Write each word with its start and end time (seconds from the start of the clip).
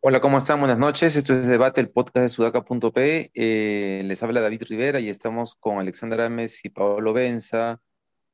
Hola, 0.00 0.20
¿cómo 0.20 0.38
están? 0.38 0.58
Buenas 0.58 0.78
noches. 0.78 1.16
Esto 1.16 1.34
es 1.34 1.46
Debate, 1.46 1.82
el 1.82 1.90
podcast 1.90 2.22
de 2.22 2.28
sudaca.p. 2.30 3.30
Eh, 3.34 4.02
les 4.06 4.22
habla 4.22 4.40
David 4.40 4.62
Rivera 4.68 5.00
y 5.00 5.10
estamos 5.10 5.54
con 5.54 5.78
Alexandra 5.78 6.24
Ames 6.24 6.64
y 6.64 6.70
Paolo 6.70 7.12
Benza 7.12 7.82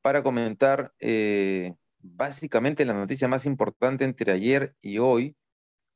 para 0.01 0.23
comentar 0.23 0.93
eh, 0.99 1.73
básicamente 1.99 2.85
la 2.85 2.93
noticia 2.93 3.27
más 3.27 3.45
importante 3.45 4.05
entre 4.05 4.31
ayer 4.31 4.73
y 4.79 4.99
hoy, 4.99 5.35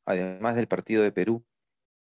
además 0.06 0.56
del 0.56 0.68
partido 0.68 1.02
de 1.02 1.14
Perú, 1.14 1.46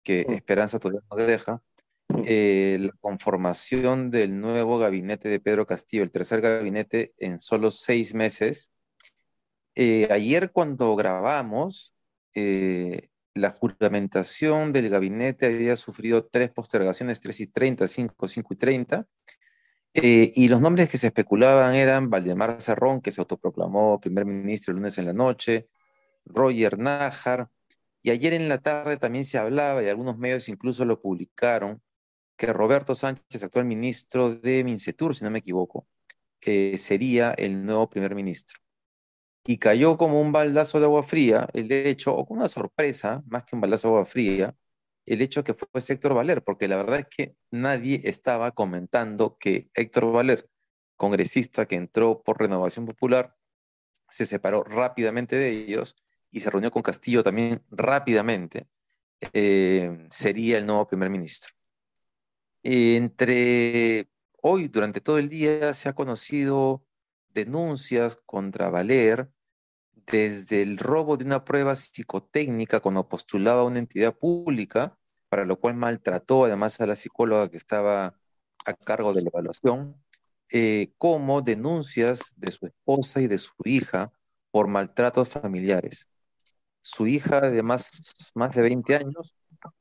que 0.05 0.25
mm. 0.25 0.31
Esperanza 0.31 0.79
todavía 0.79 1.01
no 1.11 1.17
deja, 1.17 1.61
mm. 2.07 2.23
eh, 2.25 2.77
la 2.79 2.91
conformación 3.01 4.09
del 4.09 4.39
nuevo 4.39 4.77
gabinete 4.77 5.27
de 5.27 5.41
Pedro 5.41 5.65
Castillo, 5.65 6.03
el 6.03 6.11
tercer 6.11 6.39
gabinete 6.39 7.13
en 7.17 7.39
solo 7.39 7.71
seis 7.71 8.13
meses. 8.13 8.71
ayer 9.75 10.51
cuando 10.53 10.95
grabamos, 10.95 11.93
la 13.35 13.49
juramentación 13.51 14.71
del 14.71 14.89
gabinete 14.89 15.47
había 15.47 15.75
sufrido 15.75 16.25
tres 16.25 16.49
postergaciones, 16.49 17.19
3 17.19 17.41
y 17.41 17.47
30, 17.47 17.87
5, 17.87 18.27
5 18.27 18.53
y 18.53 18.57
30, 18.57 19.07
eh, 19.97 20.33
y 20.35 20.49
los 20.49 20.59
nombres 20.59 20.89
que 20.89 20.97
se 20.97 21.07
especulaban 21.07 21.73
eran 21.73 22.09
Valdemar 22.09 22.61
Cerrón, 22.61 22.99
que 23.01 23.11
se 23.11 23.21
autoproclamó 23.21 23.99
primer 23.99 24.25
ministro 24.25 24.71
el 24.71 24.77
lunes 24.77 24.97
en 24.97 25.05
la 25.05 25.13
noche, 25.13 25.67
Roger 26.25 26.77
Nájar, 26.77 27.49
y 28.05 28.11
ayer 28.11 28.33
en 28.33 28.49
la 28.49 28.59
tarde 28.61 28.97
también 28.97 29.25
se 29.25 29.39
hablaba, 29.39 29.81
y 29.81 29.89
algunos 29.89 30.19
medios 30.19 30.47
incluso 30.47 30.85
lo 30.85 31.01
publicaron, 31.01 31.81
que 32.37 32.53
Roberto 32.53 32.93
Sánchez, 32.93 33.43
actual 33.43 33.65
ministro 33.65 34.35
de 34.35 34.63
Mincetur, 34.63 35.15
si 35.15 35.23
no 35.23 35.31
me 35.31 35.39
equivoco, 35.39 35.87
eh, 36.41 36.77
sería 36.77 37.31
el 37.31 37.65
nuevo 37.65 37.89
primer 37.89 38.13
ministro. 38.13 38.59
Y 39.43 39.57
cayó 39.57 39.97
como 39.97 40.21
un 40.21 40.31
baldazo 40.31 40.79
de 40.79 40.85
agua 40.85 41.01
fría 41.01 41.49
el 41.53 41.71
hecho, 41.71 42.15
o 42.15 42.27
como 42.27 42.41
una 42.41 42.47
sorpresa, 42.47 43.23
más 43.25 43.43
que 43.43 43.55
un 43.55 43.61
baldazo 43.61 43.87
de 43.87 43.93
agua 43.95 44.05
fría, 44.05 44.55
el 45.07 45.23
hecho 45.23 45.43
que 45.43 45.55
fue 45.55 45.67
Héctor 45.73 46.13
Valer, 46.13 46.43
porque 46.43 46.67
la 46.67 46.77
verdad 46.77 46.99
es 46.99 47.07
que 47.07 47.35
nadie 47.49 48.01
estaba 48.03 48.51
comentando 48.51 49.35
que 49.39 49.71
Héctor 49.73 50.11
Valer, 50.11 50.47
congresista 50.95 51.65
que 51.65 51.75
entró 51.75 52.21
por 52.21 52.39
Renovación 52.39 52.85
Popular, 52.85 53.33
se 54.09 54.27
separó 54.27 54.63
rápidamente 54.63 55.35
de 55.35 55.49
ellos 55.49 56.04
y 56.35 56.41
se 56.41 56.49
reunió 56.49 56.69
con 56.69 56.81
Castillo 56.81 57.23
también 57.23 57.63
rápidamente, 57.71 58.67
eh, 59.31 60.05
sería 60.09 60.57
el 60.57 60.65
nuevo 60.65 60.85
primer 60.85 61.09
ministro. 61.09 61.53
Entre 62.61 64.09
hoy, 64.41 64.67
durante 64.67 64.99
todo 64.99 65.17
el 65.17 65.29
día, 65.29 65.73
se 65.73 65.87
ha 65.87 65.93
conocido 65.93 66.83
denuncias 67.29 68.17
contra 68.25 68.69
Valer 68.69 69.29
desde 69.93 70.61
el 70.61 70.77
robo 70.77 71.15
de 71.15 71.23
una 71.23 71.45
prueba 71.45 71.73
psicotécnica 71.73 72.81
cuando 72.81 73.07
postulaba 73.07 73.61
a 73.61 73.65
una 73.65 73.79
entidad 73.79 74.13
pública, 74.13 74.97
para 75.29 75.45
lo 75.45 75.57
cual 75.57 75.75
maltrató 75.75 76.43
además 76.43 76.81
a 76.81 76.85
la 76.85 76.95
psicóloga 76.95 77.49
que 77.49 77.57
estaba 77.57 78.19
a 78.65 78.73
cargo 78.73 79.13
de 79.13 79.21
la 79.21 79.29
evaluación, 79.29 80.03
eh, 80.51 80.91
como 80.97 81.41
denuncias 81.41 82.33
de 82.35 82.51
su 82.51 82.65
esposa 82.65 83.21
y 83.21 83.27
de 83.27 83.37
su 83.37 83.53
hija 83.63 84.11
por 84.51 84.67
maltratos 84.67 85.29
familiares. 85.29 86.09
Su 86.87 87.07
hija 87.07 87.41
de 87.41 87.63
más, 87.63 88.03
más 88.35 88.55
de 88.55 88.61
20 88.61 88.95
años 88.95 89.33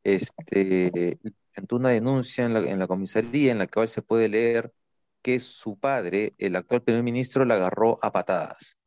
este, 0.02 1.19
presentó 1.50 1.77
una 1.77 1.91
denuncia 1.91 2.47
en 2.47 2.55
la, 2.55 2.60
en 2.60 2.78
la 2.78 2.86
comisaría 2.86 3.52
en 3.52 3.58
la 3.58 3.66
cual 3.66 3.88
se 3.88 4.00
puede 4.00 4.30
leer 4.30 4.72
que 5.22 5.38
su 5.38 5.78
padre, 5.78 6.34
el 6.38 6.56
actual 6.56 6.82
primer 6.82 7.02
ministro, 7.02 7.44
la 7.44 7.56
agarró 7.56 7.98
a 8.03 8.10
patadas 8.10 8.78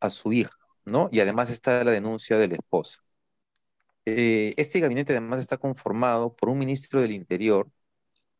a 0.00 0.10
su 0.10 0.34
hija, 0.34 0.52
¿no? 0.84 1.08
Y 1.12 1.20
además 1.20 1.50
está 1.50 1.82
la 1.82 1.92
denuncia 1.92 2.36
de 2.36 2.48
la 2.48 2.56
esposa. 2.56 3.00
Eh, 4.04 4.52
este 4.58 4.80
gabinete 4.80 5.12
además 5.14 5.40
está 5.40 5.56
conformado 5.56 6.36
por 6.36 6.50
un 6.50 6.58
ministro 6.58 7.00
del 7.00 7.12
Interior, 7.12 7.70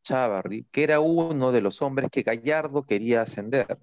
Chavarri, 0.02 0.66
que 0.70 0.82
era 0.84 1.00
uno 1.00 1.52
de 1.52 1.62
los 1.62 1.82
hombres 1.82 2.10
que 2.10 2.22
Gallardo 2.22 2.84
quería 2.84 3.22
ascender. 3.22 3.78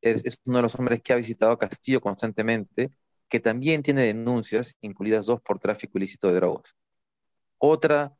Es, 0.00 0.24
es, 0.24 0.38
uno 0.46 0.58
de 0.58 0.62
los 0.62 0.74
hombres 0.78 1.02
que 1.02 1.12
ha 1.12 1.16
visitado 1.16 1.58
Castillo 1.58 2.00
constantemente, 2.00 2.92
que 3.32 3.40
también 3.40 3.82
tiene 3.82 4.02
denuncias, 4.02 4.76
incluidas 4.82 5.24
dos 5.24 5.40
por 5.40 5.58
tráfico 5.58 5.96
ilícito 5.96 6.28
de 6.28 6.34
drogas. 6.34 6.76
Otra 7.56 8.14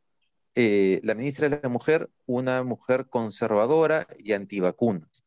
eh, 0.54 1.00
la 1.02 1.14
ministra 1.14 1.50
de 1.50 1.60
la 1.62 1.68
Mujer, 1.68 2.08
una 2.24 2.62
mujer 2.62 3.08
conservadora 3.10 4.06
y 4.18 4.32
antivacunas. 4.32 5.26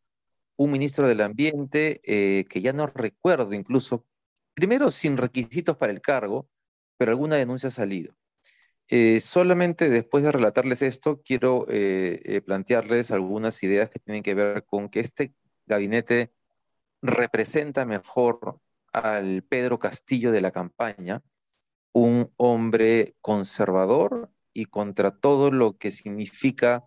Un 0.56 0.72
ministro 0.72 1.08
del 1.08 1.22
Ambiente 1.22 2.02
eh, 2.04 2.46
que 2.50 2.62
ya 2.62 2.74
no 2.74 2.88
recuerdo 2.88 3.54
incluso, 3.54 4.08
primero 4.56 4.90
sin 4.90 5.18
requisitos 5.18 5.78
para 5.78 5.92
el 5.92 6.02
cargo, 6.02 6.50
pero 6.98 7.12
alguna 7.12 7.36
denuncia 7.36 7.68
ha 7.68 7.70
salido. 7.70 8.16
Eh, 8.88 9.20
solamente 9.20 9.92
después 9.92 10.24
de 10.24 10.32
relatarles 10.32 10.82
esto, 10.82 11.22
quiero 11.24 11.68
plantearles 12.44 13.12
algunas 13.12 13.62
ideas 13.62 13.92
que 13.92 14.00
tienen 14.00 14.24
que 14.24 14.34
ver 14.34 14.66
con 14.66 14.90
que 14.90 15.02
este 15.02 15.36
gabinete 15.68 16.32
representa 17.04 17.86
mejor 17.86 18.60
al 18.96 19.44
Pedro 19.44 19.80
Castillo 19.80 20.32
de 20.32 20.42
la 20.42 20.52
campaña, 20.52 21.22
un 21.94 22.32
hombre 22.38 23.16
conservador 23.22 24.32
y 24.54 24.66
contra 24.66 25.12
todo 25.12 25.52
lo 25.52 25.78
que 25.78 25.92
significa 25.92 26.86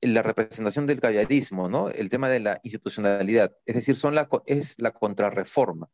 la 0.00 0.22
representación 0.22 0.86
del 0.86 1.00
caviarismo, 1.00 1.68
¿no? 1.68 1.90
El 1.90 2.08
tema 2.08 2.28
de 2.28 2.40
la 2.40 2.60
institucionalidad, 2.62 3.52
es 3.66 3.74
decir, 3.74 3.96
es 4.46 4.74
la 4.78 4.90
contrarreforma, 4.92 5.88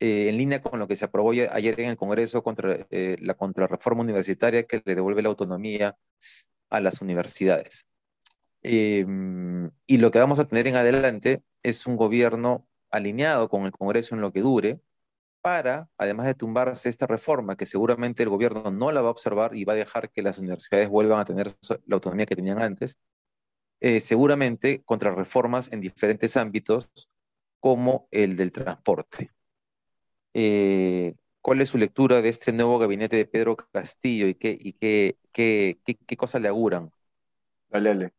eh, 0.00 0.28
en 0.28 0.36
línea 0.36 0.60
con 0.60 0.78
lo 0.78 0.88
que 0.88 0.96
se 0.96 1.04
aprobó 1.04 1.30
ayer 1.30 1.80
en 1.80 1.90
el 1.90 1.96
Congreso 1.96 2.42
contra 2.42 2.86
eh, 2.90 3.16
la 3.20 3.34
contrarreforma 3.34 4.02
universitaria 4.02 4.64
que 4.64 4.82
le 4.84 4.94
devuelve 4.94 5.22
la 5.22 5.28
autonomía 5.28 5.96
a 6.70 6.80
las 6.80 7.02
universidades. 7.02 7.86
Em, 8.62 9.70
y 9.86 9.98
lo 9.98 10.10
que 10.10 10.18
vamos 10.18 10.40
a 10.40 10.46
tener 10.46 10.66
en 10.66 10.76
adelante 10.76 11.42
es 11.62 11.86
un 11.86 11.96
gobierno 11.96 12.66
alineado 12.92 13.48
con 13.48 13.64
el 13.64 13.72
Congreso 13.72 14.14
en 14.14 14.20
lo 14.20 14.32
que 14.32 14.42
dure, 14.42 14.80
para, 15.42 15.88
además 15.98 16.26
de 16.26 16.34
tumbarse 16.34 16.88
esta 16.88 17.06
reforma, 17.06 17.56
que 17.56 17.66
seguramente 17.66 18.22
el 18.22 18.28
gobierno 18.28 18.70
no 18.70 18.92
la 18.92 19.02
va 19.02 19.08
a 19.08 19.12
observar 19.12 19.56
y 19.56 19.64
va 19.64 19.72
a 19.72 19.76
dejar 19.76 20.10
que 20.10 20.22
las 20.22 20.38
universidades 20.38 20.88
vuelvan 20.88 21.20
a 21.20 21.24
tener 21.24 21.48
la 21.86 21.94
autonomía 21.96 22.26
que 22.26 22.36
tenían 22.36 22.62
antes, 22.62 22.96
eh, 23.80 23.98
seguramente 23.98 24.82
contra 24.84 25.12
reformas 25.12 25.72
en 25.72 25.80
diferentes 25.80 26.36
ámbitos, 26.36 26.92
como 27.58 28.08
el 28.10 28.36
del 28.36 28.52
transporte. 28.52 29.30
Eh, 30.34 31.14
¿Cuál 31.40 31.60
es 31.60 31.70
su 31.70 31.78
lectura 31.78 32.22
de 32.22 32.28
este 32.28 32.52
nuevo 32.52 32.78
gabinete 32.78 33.16
de 33.16 33.26
Pedro 33.26 33.56
Castillo 33.56 34.28
y 34.28 34.34
qué, 34.34 34.56
y 34.58 34.72
qué, 34.74 35.16
qué, 35.32 35.80
qué, 35.84 36.16
cosas 36.16 36.40
le 36.40 36.48
auguran? 36.48 36.92
Dale, 37.68 37.88
dale. 37.88 38.12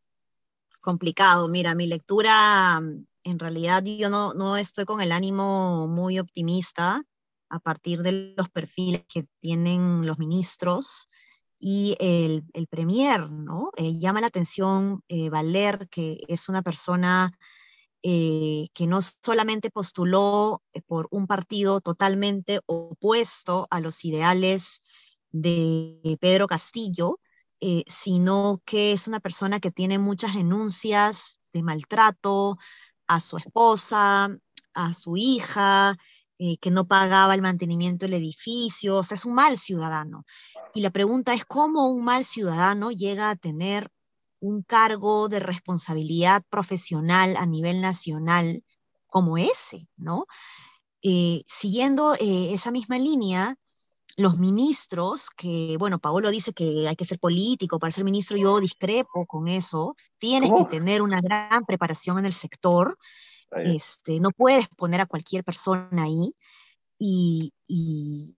Complicado. 0.80 1.48
Mira, 1.48 1.74
mi 1.74 1.86
lectura, 1.86 2.82
en 3.24 3.38
realidad 3.38 3.82
yo 3.84 4.10
no, 4.10 4.34
no 4.34 4.56
estoy 4.56 4.84
con 4.84 5.00
el 5.00 5.12
ánimo 5.12 5.88
muy 5.88 6.18
optimista 6.18 7.02
a 7.48 7.58
partir 7.58 8.02
de 8.02 8.34
los 8.36 8.48
perfiles 8.50 9.04
que 9.08 9.26
tienen 9.40 10.06
los 10.06 10.18
ministros 10.18 11.08
y 11.58 11.96
el, 11.98 12.44
el 12.52 12.66
premier, 12.66 13.30
¿no? 13.30 13.70
Eh, 13.76 13.98
llama 13.98 14.20
la 14.20 14.26
atención 14.26 15.02
eh, 15.08 15.30
Valer, 15.30 15.88
que 15.88 16.20
es 16.28 16.48
una 16.48 16.62
persona 16.62 17.32
eh, 18.02 18.66
que 18.74 18.86
no 18.86 19.00
solamente 19.00 19.70
postuló 19.70 20.62
por 20.86 21.08
un 21.10 21.26
partido 21.26 21.80
totalmente 21.80 22.60
opuesto 22.66 23.66
a 23.70 23.80
los 23.80 24.04
ideales 24.04 24.82
de 25.30 26.18
Pedro 26.20 26.46
Castillo, 26.46 27.18
sino 27.86 28.60
que 28.66 28.92
es 28.92 29.08
una 29.08 29.20
persona 29.20 29.58
que 29.58 29.70
tiene 29.70 29.98
muchas 29.98 30.34
denuncias 30.34 31.40
de 31.54 31.62
maltrato 31.62 32.58
a 33.06 33.20
su 33.20 33.36
esposa, 33.36 34.28
a 34.74 34.94
su 34.94 35.16
hija, 35.16 35.96
eh, 36.38 36.58
que 36.58 36.70
no 36.70 36.86
pagaba 36.86 37.34
el 37.34 37.42
mantenimiento 37.42 38.06
del 38.06 38.14
edificio, 38.14 38.98
o 38.98 39.02
sea, 39.04 39.14
es 39.14 39.24
un 39.24 39.34
mal 39.34 39.56
ciudadano. 39.56 40.24
Y 40.74 40.80
la 40.80 40.90
pregunta 40.90 41.32
es 41.32 41.44
cómo 41.44 41.86
un 41.88 42.04
mal 42.04 42.24
ciudadano 42.24 42.90
llega 42.90 43.30
a 43.30 43.36
tener 43.36 43.90
un 44.40 44.62
cargo 44.62 45.28
de 45.28 45.40
responsabilidad 45.40 46.42
profesional 46.50 47.36
a 47.36 47.46
nivel 47.46 47.80
nacional 47.80 48.64
como 49.06 49.38
ese, 49.38 49.88
¿no? 49.96 50.26
Eh, 51.02 51.44
siguiendo 51.46 52.14
eh, 52.14 52.52
esa 52.52 52.70
misma 52.70 52.98
línea, 52.98 53.56
los 54.16 54.38
ministros, 54.38 55.30
que, 55.30 55.76
bueno, 55.78 55.98
Paolo 55.98 56.30
dice 56.30 56.52
que 56.52 56.86
hay 56.88 56.96
que 56.96 57.04
ser 57.04 57.18
político 57.18 57.78
para 57.78 57.90
ser 57.90 58.04
ministro, 58.04 58.36
yo 58.36 58.60
discrepo 58.60 59.26
con 59.26 59.48
eso, 59.48 59.96
tienes 60.18 60.50
que 60.50 60.64
tener 60.66 61.02
una 61.02 61.20
gran 61.20 61.64
preparación 61.64 62.18
en 62.18 62.26
el 62.26 62.32
sector, 62.32 62.96
este, 63.56 64.20
no 64.20 64.30
puedes 64.30 64.68
poner 64.76 65.00
a 65.00 65.06
cualquier 65.06 65.44
persona 65.44 66.04
ahí 66.04 66.34
y, 66.98 67.52
y 67.66 68.36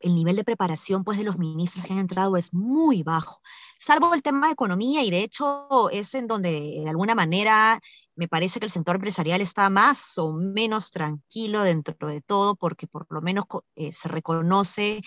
el 0.00 0.14
nivel 0.14 0.36
de 0.36 0.44
preparación 0.44 1.04
pues, 1.04 1.18
de 1.18 1.24
los 1.24 1.38
ministros 1.38 1.86
que 1.86 1.92
han 1.92 1.98
entrado 1.98 2.36
es 2.36 2.52
muy 2.54 3.02
bajo, 3.02 3.40
salvo 3.78 4.14
el 4.14 4.22
tema 4.22 4.46
de 4.46 4.52
economía 4.52 5.02
y 5.02 5.10
de 5.10 5.22
hecho 5.22 5.90
es 5.90 6.14
en 6.14 6.26
donde 6.26 6.50
de 6.50 6.88
alguna 6.88 7.14
manera 7.14 7.80
me 8.16 8.28
parece 8.28 8.58
que 8.58 8.66
el 8.66 8.72
sector 8.72 8.96
empresarial 8.96 9.40
está 9.40 9.68
más 9.70 10.16
o 10.16 10.32
menos 10.32 10.90
tranquilo 10.90 11.62
dentro 11.62 12.08
de 12.08 12.22
todo 12.22 12.56
porque 12.56 12.86
por 12.86 13.06
lo 13.10 13.20
menos 13.20 13.44
eh, 13.76 13.92
se 13.92 14.08
reconoce 14.08 15.02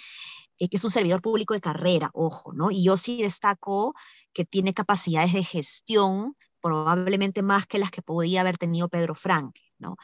eh, 0.60 0.70
que 0.70 0.78
es 0.78 0.84
un 0.84 0.92
servidor 0.92 1.22
público 1.22 1.56
de 1.56 1.62
carrera, 1.62 2.12
ojo, 2.14 2.54
¿no? 2.54 2.70
Y 2.70 2.84
yo 2.84 2.98
sí 2.98 3.22
destaco 3.22 3.96
que 4.32 4.46
tiene 4.46 4.74
capacidades 4.74 5.34
de 5.34 5.44
gestión 5.44 6.36
probablemente 6.62 7.42
más 7.42 7.66
que 7.66 7.80
las 7.80 7.90
que 7.90 8.02
podía 8.02 8.42
haber 8.42 8.58
tenido 8.58 8.90
Pedro 8.90 9.16
Franque, 9.16 9.64
¿no? 9.80 9.98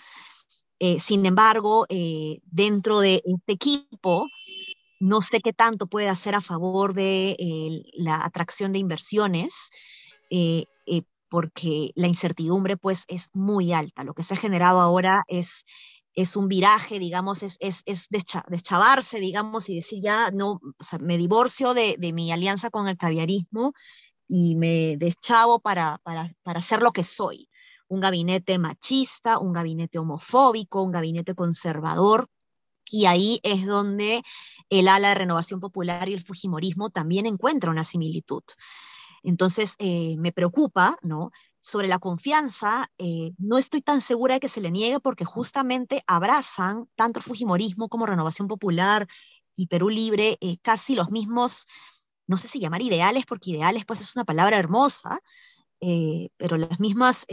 Eh, 0.80 1.00
sin 1.00 1.26
embargo, 1.26 1.86
dentro 2.44 3.00
de 3.00 3.22
este 3.24 3.54
equipo, 3.54 4.28
no 5.00 5.22
sé 5.22 5.40
qué 5.42 5.54
tanto 5.54 5.88
puede 5.88 6.10
hacer 6.10 6.36
a 6.36 6.42
favor 6.42 6.94
de 6.94 7.82
la 7.94 8.26
atracción 8.26 8.74
de 8.74 8.80
inversiones, 8.80 9.70
porque 11.36 11.92
la 11.96 12.08
incertidumbre 12.08 12.78
pues 12.78 13.04
es 13.10 13.30
muy 13.34 13.74
alta. 13.74 14.06
Lo 14.06 14.14
que 14.14 14.24
se 14.24 14.36
ha 14.36 14.38
generado 14.38 14.80
ahora 14.80 15.26
es 15.28 15.48
es 16.14 16.38
un 16.38 16.48
viraje, 16.48 16.98
digamos, 16.98 17.44
es, 17.44 17.58
es, 17.60 17.82
es 17.86 18.08
deschavarse, 18.08 19.20
digamos, 19.20 19.68
y 19.68 19.76
decir 19.76 20.02
ya, 20.02 20.32
no, 20.32 20.62
o 20.62 20.84
sea, 20.84 20.98
me 20.98 21.18
divorcio 21.18 21.74
de, 21.74 21.98
de, 22.00 22.14
mi 22.14 22.32
alianza 22.32 22.70
con 22.70 22.88
el 22.88 22.96
caviarismo 22.96 23.74
y 24.26 24.56
me 24.56 24.96
deschavo 24.96 25.60
para, 25.60 26.00
para, 26.04 26.34
para 26.42 26.62
ser 26.62 26.82
lo 26.82 26.94
que 26.94 27.04
soy. 27.04 27.50
Un 27.90 28.00
gabinete 28.00 28.58
machista, 28.58 29.38
un 29.38 29.52
gabinete 29.52 30.00
homofóbico, 30.00 30.84
un 30.84 30.94
gabinete 30.94 31.36
conservador, 31.36 32.30
y 32.90 33.08
ahí 33.08 33.42
es 33.44 33.66
donde 33.66 34.24
el 34.70 34.88
ala 34.88 35.10
de 35.10 35.16
renovación 35.16 35.60
popular 35.60 36.08
y 36.08 36.14
el 36.14 36.24
fujimorismo 36.24 36.92
también 36.92 37.26
encuentra 37.26 37.72
una 37.72 37.84
similitud. 37.84 38.44
Entonces, 39.26 39.76
eh, 39.80 40.16
me 40.18 40.32
preocupa, 40.32 40.98
¿no? 41.02 41.32
sobre 41.60 41.88
la 41.88 41.98
confianza, 41.98 42.92
eh, 43.00 43.32
no 43.40 43.58
estoy 43.58 43.82
tan 43.82 44.00
segura 44.00 44.36
de 44.36 44.40
que 44.40 44.50
se 44.50 44.62
le 44.62 44.70
niegue 44.70 45.00
porque 45.00 45.26
justamente 45.26 46.04
abrazan 46.06 46.88
tanto 46.94 47.18
el 47.18 47.24
Fujimorismo 47.24 47.90
como 47.90 48.06
Renovación 48.06 48.48
Popular 48.48 49.08
y 49.56 49.66
Perú 49.66 49.90
Libre 49.90 50.38
eh, 50.42 50.58
casi 50.62 50.94
los 50.94 51.10
mismos, 51.10 51.66
no 52.28 52.38
sé 52.38 52.48
si 52.48 52.60
llamar 52.60 52.84
ideales, 52.84 53.26
porque 53.26 53.50
ideales 53.50 53.84
pues 53.84 54.00
es 54.02 54.16
una 54.16 54.26
palabra 54.26 54.60
hermosa, 54.60 55.20
pero 56.38 56.58
las 56.58 56.80
mismas, 56.80 57.26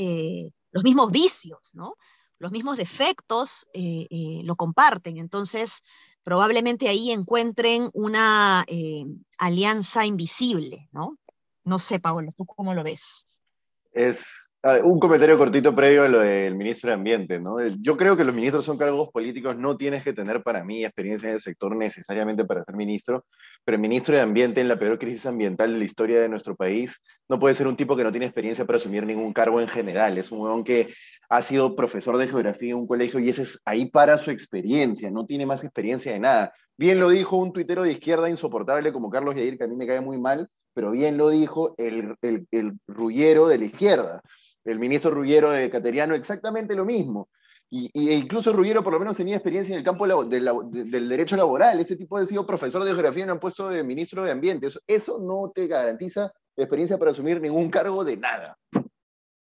los 0.73 0.85
mismos 0.85 1.11
vicios, 1.11 1.71
¿no? 1.75 1.97
Los 2.39 2.53
mismos 2.53 2.77
defectos 2.77 3.67
lo 3.75 4.57
comparten. 4.57 5.17
Entonces, 5.17 5.83
probablemente 6.23 6.89
ahí 6.89 7.13
encuentren 7.13 7.89
una 7.95 8.67
alianza 9.39 10.05
invisible, 10.05 10.89
¿no? 10.93 11.19
No 11.65 11.79
sé, 11.79 12.01
Paola, 12.01 12.31
¿tú 12.37 12.45
cómo 12.45 12.75
lo 12.75 12.83
ves? 12.83 13.27
es 13.93 14.49
un 14.85 15.01
comentario 15.01 15.37
cortito 15.37 15.75
previo 15.75 16.05
a 16.05 16.09
lo 16.09 16.21
del 16.21 16.55
ministro 16.55 16.89
de 16.89 16.95
Ambiente. 16.95 17.39
¿no? 17.41 17.57
Yo 17.81 17.97
creo 17.97 18.17
que 18.17 18.25
los 18.25 18.35
ministros 18.35 18.65
son 18.65 18.79
cargos 18.79 19.11
políticos, 19.11 19.57
no 19.57 19.77
tienes 19.77 20.05
que 20.05 20.13
tener 20.13 20.43
para 20.43 20.65
mí 20.65 20.85
experiencia 20.85 21.29
en 21.29 21.35
el 21.35 21.41
sector 21.41 21.75
necesariamente 21.75 22.45
para 22.45 22.63
ser 22.63 22.77
ministro, 22.77 23.27
pero 23.65 23.75
el 23.75 23.83
ministro 23.83 24.15
de 24.15 24.21
Ambiente 24.21 24.61
en 24.61 24.69
la 24.69 24.79
peor 24.79 24.99
crisis 24.99 25.27
ambiental 25.27 25.73
de 25.73 25.79
la 25.79 25.85
historia 25.85 26.21
de 26.21 26.29
nuestro 26.29 26.55
país 26.55 26.97
no 27.29 27.39
puede 27.39 27.55
ser 27.55 27.67
un 27.67 27.77
tipo 27.77 27.97
que 27.97 28.05
no 28.05 28.13
tiene 28.13 28.27
experiencia 28.27 28.65
para 28.65 28.77
asumir 28.77 29.05
ningún 29.05 29.33
cargo 29.33 29.61
en 29.61 29.69
general. 29.69 30.17
Es 30.17 30.31
un 30.31 30.41
huevón 30.41 30.65
que 30.65 30.95
ha 31.29 31.43
sido 31.43 31.75
profesor 31.75 32.17
de 32.17 32.29
geografía 32.29 32.71
en 32.71 32.77
un 32.77 32.87
colegio 32.87 33.19
y 33.19 33.29
ese 33.29 33.43
es 33.43 33.61
ahí 33.65 33.91
para 33.91 34.17
su 34.17 34.31
experiencia, 34.31 35.11
no 35.11 35.27
tiene 35.27 35.45
más 35.45 35.65
experiencia 35.65 36.13
de 36.13 36.21
nada. 36.21 36.53
Bien 36.79 36.99
lo 37.01 37.11
dijo 37.11 37.37
un 37.37 37.53
tuitero 37.53 37.83
de 37.83 37.93
izquierda 37.93 38.31
insoportable 38.31 38.93
como 38.93 39.11
Carlos 39.11 39.35
Yair, 39.35 39.59
que 39.59 39.65
a 39.65 39.69
mí 39.69 39.77
me 39.77 39.87
cae 39.87 40.01
muy 40.01 40.19
mal, 40.19 40.49
pero 40.75 40.93
bien 40.93 41.17
lo 41.17 41.29
dijo 41.31 41.75
el, 41.79 42.15
el, 42.23 42.47
el 42.51 42.73
Rullero 42.87 43.47
de 43.47 43.59
la 43.59 43.65
izquierda, 43.65 44.23
el 44.65 44.79
ministro 44.79 45.11
Rullero 45.11 45.51
de 45.51 45.71
Cateriano, 45.71 46.15
exactamente 46.15 46.75
lo 46.75 46.85
mismo. 46.85 47.29
Y, 47.75 47.91
e 47.95 48.15
incluso 48.15 48.53
Rullero 48.53 48.85
por 48.85 48.93
lo 48.93 48.99
menos 48.99 49.17
tenía 49.17 49.37
experiencia 49.37 49.73
en 49.73 49.79
el 49.79 49.85
campo 49.85 50.07
del 50.27 51.09
derecho 51.09 51.37
laboral. 51.37 51.81
Este 51.81 51.97
tipo 51.97 52.19
ha 52.19 52.27
sido 52.27 52.47
profesor 52.47 52.85
de 52.85 52.91
geografía 52.91 53.25
en 53.25 53.31
un 53.31 53.39
puesto 53.39 53.71
de 53.71 53.83
ministro 53.83 54.25
de 54.25 54.31
Ambiente. 54.31 54.67
Eso, 54.67 54.81
eso 54.87 55.19
no 55.19 55.51
te 55.55 55.67
garantiza 55.67 56.31
experiencia 56.55 56.99
para 56.99 57.13
asumir 57.13 57.41
ningún 57.41 57.71
cargo 57.71 58.05
de 58.05 58.19
nada. 58.19 58.59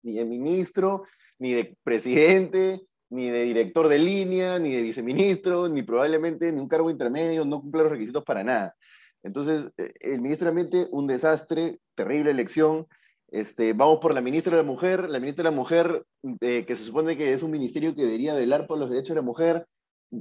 Ni 0.04 0.14
de 0.14 0.26
ministro, 0.26 1.04
ni 1.40 1.54
de 1.54 1.78
presidente, 1.84 2.82
ni 3.10 3.30
de 3.30 3.44
director 3.44 3.88
de 3.88 3.98
línea, 3.98 4.60
ni 4.60 4.74
de 4.74 4.82
viceministro, 4.82 5.70
ni 5.70 5.84
probablemente 5.84 6.52
ni 6.52 6.60
un 6.60 6.68
cargo 6.68 6.90
intermedio, 6.90 7.46
no 7.46 7.62
cumple 7.62 7.84
los 7.84 7.92
requisitos 7.92 8.26
para 8.26 8.44
nada. 8.44 8.76
Entonces, 9.24 9.72
eh, 9.78 9.94
el 10.00 10.22
ministro 10.22 10.46
de 10.46 10.50
Ambiente, 10.50 10.88
un 10.92 11.08
desastre, 11.08 11.80
terrible 11.96 12.32
elección. 12.32 12.88
Este, 13.30 13.74
vamos 13.74 14.00
por 14.00 14.14
la 14.14 14.22
ministra 14.22 14.52
de 14.52 14.64
la 14.64 14.68
Mujer, 14.68 15.10
la 15.10 15.20
ministra 15.20 15.44
de 15.44 15.50
la 15.52 15.56
Mujer, 15.56 16.06
eh, 16.42 16.66
que 16.66 16.76
se 16.76 16.84
supone 16.84 17.18
que 17.18 17.34
es 17.34 17.44
un 17.44 17.52
ministerio 17.52 17.94
que 17.94 18.04
debería 18.04 18.34
velar 18.34 18.68
por 18.68 18.78
los 18.78 18.90
derechos 18.90 19.10
de 19.10 19.16
la 19.16 19.22
mujer, 19.22 19.68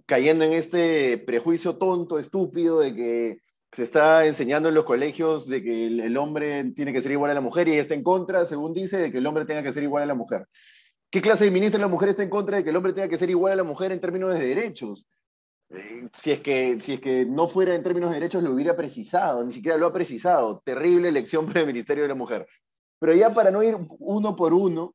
cayendo 0.07 0.45
en 0.45 0.53
este 0.53 1.19
prejuicio 1.19 1.77
tonto, 1.77 2.19
estúpido, 2.19 2.81
de 2.81 2.95
que 2.95 3.39
se 3.73 3.83
está 3.83 4.27
enseñando 4.27 4.69
en 4.69 4.75
los 4.75 4.85
colegios 4.85 5.47
de 5.47 5.63
que 5.63 5.87
el, 5.87 6.17
hombre 6.17 6.65
tiene 6.73 6.93
que 6.93 7.03
ser 7.03 7.13
igual 7.13 7.31
a 7.31 7.35
la 7.35 7.41
mujer 7.41 7.69
y 7.69 7.79
está 7.79 7.95
en 7.95 8.03
contra, 8.03 8.47
según 8.47 8.73
dice, 8.73 8.97
de 8.97 9.13
que 9.13 9.19
el 9.19 9.27
hombre 9.27 9.45
tenga 9.45 9.63
que 9.63 9.73
ser 9.73 9.83
igual 9.83 10.03
a 10.03 10.07
la 10.07 10.15
mujer. 10.15 10.47
¿Qué 11.11 11.21
clase 11.21 11.45
de 11.45 11.51
ministra 11.51 11.79
de 11.79 11.83
la 11.83 11.89
mujer 11.89 12.09
está 12.09 12.23
en 12.23 12.31
contra 12.31 12.57
de 12.57 12.65
que 12.65 12.71
el 12.71 12.77
hombre 12.77 12.93
tenga 12.93 13.09
que 13.09 13.19
ser 13.19 13.31
igual 13.31 13.53
a 13.53 13.57
la 13.57 13.65
mujer 13.65 13.93
en 13.93 14.01
términos 14.01 14.33
de 14.33 14.41
derechos? 14.41 15.07
Eh, 15.71 16.09
si 16.13 16.33
es, 16.33 16.41
que, 16.41 16.81
si 16.81 16.95
es 16.95 17.01
que 17.01 17.27
no 17.27 17.49
fuera 17.49 17.75
en 17.75 17.83
términos 17.83 18.11
de 18.11 18.17
derechos, 18.17 18.43
lo 18.43 18.53
hubiera 18.53 18.77
precisado, 18.77 19.45
ni 19.45 19.53
siquiera 19.53 19.77
lo 19.77 19.87
ha 19.87 19.93
precisado. 19.93 20.61
Terrible 20.65 21.09
elección 21.09 21.47
para 21.47 21.61
el 21.61 21.67
Ministerio 21.67 22.05
de 22.05 22.09
la 22.09 22.15
Mujer. 22.15 22.47
Pero 22.99 23.15
ya 23.15 23.35
para 23.35 23.51
no 23.51 23.63
ir 23.63 23.77
uno 23.99 24.37
por 24.37 24.55
uno, 24.55 24.95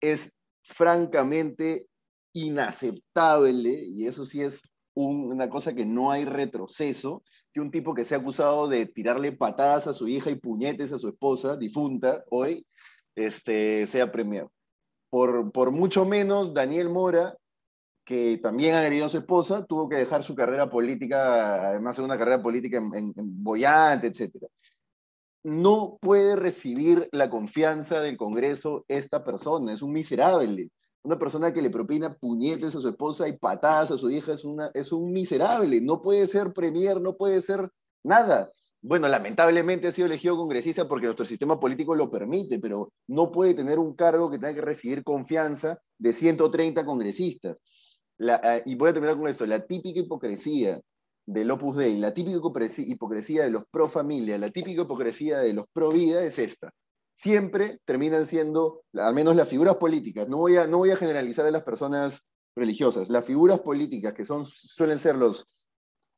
es 0.00 0.32
francamente 0.62 1.86
inaceptable, 2.34 3.70
y 3.70 4.06
eso 4.06 4.24
sí 4.26 4.42
es 4.42 4.60
una 4.94 5.48
cosa 5.48 5.74
que 5.74 5.86
no 5.86 6.10
hay 6.10 6.24
retroceso, 6.24 7.22
que 7.52 7.60
un 7.60 7.70
tipo 7.70 7.94
que 7.94 8.04
se 8.04 8.14
ha 8.14 8.18
acusado 8.18 8.68
de 8.68 8.86
tirarle 8.86 9.32
patadas 9.32 9.86
a 9.86 9.94
su 9.94 10.08
hija 10.08 10.30
y 10.30 10.36
puñetes 10.36 10.92
a 10.92 10.98
su 10.98 11.08
esposa, 11.08 11.56
difunta 11.56 12.24
hoy, 12.30 12.66
este, 13.14 13.86
sea 13.86 14.12
premiado. 14.12 14.52
Por, 15.10 15.50
por 15.52 15.70
mucho 15.70 16.04
menos, 16.04 16.52
Daniel 16.52 16.90
Mora 16.90 17.36
que 18.06 18.38
también 18.38 18.76
agredió 18.76 19.06
a 19.06 19.08
su 19.08 19.18
esposa, 19.18 19.66
tuvo 19.66 19.88
que 19.88 19.96
dejar 19.96 20.22
su 20.22 20.36
carrera 20.36 20.70
política, 20.70 21.70
además 21.70 21.96
de 21.96 22.04
una 22.04 22.16
carrera 22.16 22.40
política 22.40 22.78
en, 22.78 23.12
boyante, 23.42 24.06
etc. 24.06 24.44
No 25.42 25.98
puede 26.00 26.36
recibir 26.36 27.08
la 27.10 27.28
confianza 27.28 28.00
del 28.00 28.16
Congreso 28.16 28.84
esta 28.86 29.24
persona, 29.24 29.72
es 29.72 29.82
un 29.82 29.92
miserable. 29.92 30.70
Una 31.02 31.18
persona 31.18 31.52
que 31.52 31.60
le 31.62 31.70
propina 31.70 32.14
puñetes 32.14 32.76
a 32.76 32.80
su 32.80 32.88
esposa 32.88 33.28
y 33.28 33.36
patadas 33.36 33.90
a 33.90 33.98
su 33.98 34.08
hija 34.08 34.32
es, 34.32 34.44
una, 34.44 34.70
es 34.72 34.92
un 34.92 35.12
miserable. 35.12 35.80
No 35.80 36.00
puede 36.00 36.28
ser 36.28 36.52
premier, 36.52 37.00
no 37.00 37.16
puede 37.16 37.42
ser 37.42 37.68
nada. 38.04 38.50
Bueno, 38.82 39.08
lamentablemente 39.08 39.88
ha 39.88 39.92
sido 39.92 40.06
elegido 40.06 40.36
congresista 40.36 40.86
porque 40.86 41.06
nuestro 41.06 41.26
sistema 41.26 41.58
político 41.58 41.96
lo 41.96 42.08
permite, 42.08 42.60
pero 42.60 42.92
no 43.08 43.32
puede 43.32 43.54
tener 43.54 43.80
un 43.80 43.96
cargo 43.96 44.30
que 44.30 44.38
tenga 44.38 44.54
que 44.54 44.60
recibir 44.60 45.02
confianza 45.02 45.80
de 45.98 46.12
130 46.12 46.84
congresistas. 46.84 47.56
Ah, 48.18 48.60
y 48.64 48.74
voy 48.74 48.90
a 48.90 48.92
terminar 48.94 49.16
con 49.16 49.28
esto, 49.28 49.44
la 49.46 49.66
típica 49.66 50.00
hipocresía 50.00 50.80
del 51.26 51.50
Opus 51.50 51.76
Dei, 51.76 51.98
la 51.98 52.14
típica 52.14 52.38
hipocresía 52.78 53.44
de 53.44 53.50
los 53.50 53.64
pro 53.70 53.88
familia, 53.88 54.38
la 54.38 54.50
típica 54.50 54.82
hipocresía 54.82 55.38
de 55.38 55.52
los 55.52 55.66
pro 55.72 55.90
vida 55.90 56.22
es 56.24 56.38
esta. 56.38 56.70
Siempre 57.12 57.80
terminan 57.84 58.26
siendo, 58.26 58.82
al 58.94 59.14
menos 59.14 59.36
las 59.36 59.48
figuras 59.48 59.76
políticas, 59.76 60.28
no 60.28 60.38
voy 60.38 60.56
a, 60.56 60.66
no 60.66 60.78
voy 60.78 60.90
a 60.90 60.96
generalizar 60.96 61.46
a 61.46 61.50
las 61.50 61.62
personas 61.62 62.22
religiosas, 62.54 63.10
las 63.10 63.24
figuras 63.24 63.60
políticas 63.60 64.14
que 64.14 64.24
son, 64.24 64.44
suelen 64.46 64.98
ser 64.98 65.16
los 65.16 65.46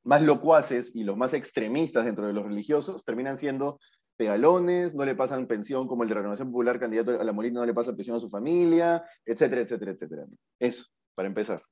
más 0.04 0.22
locuaces 0.22 0.94
y 0.94 1.04
los 1.04 1.16
más 1.16 1.34
extremistas 1.34 2.04
dentro 2.04 2.26
de 2.26 2.32
los 2.32 2.44
religiosos, 2.44 3.04
terminan 3.04 3.36
siendo 3.36 3.80
pegalones, 4.16 4.94
no 4.94 5.04
le 5.04 5.14
pasan 5.14 5.46
pensión 5.46 5.88
como 5.88 6.02
el 6.02 6.08
de 6.08 6.16
Renovación 6.16 6.50
Popular, 6.50 6.78
candidato 6.78 7.20
a 7.20 7.24
la 7.24 7.32
Molina, 7.32 7.60
no 7.60 7.66
le 7.66 7.74
pasa 7.74 7.94
pensión 7.94 8.16
a 8.16 8.20
su 8.20 8.28
familia, 8.28 9.04
etcétera, 9.24 9.62
etcétera, 9.62 9.92
etcétera. 9.92 10.26
Eso, 10.58 10.84
para 11.14 11.28
empezar. 11.28 11.62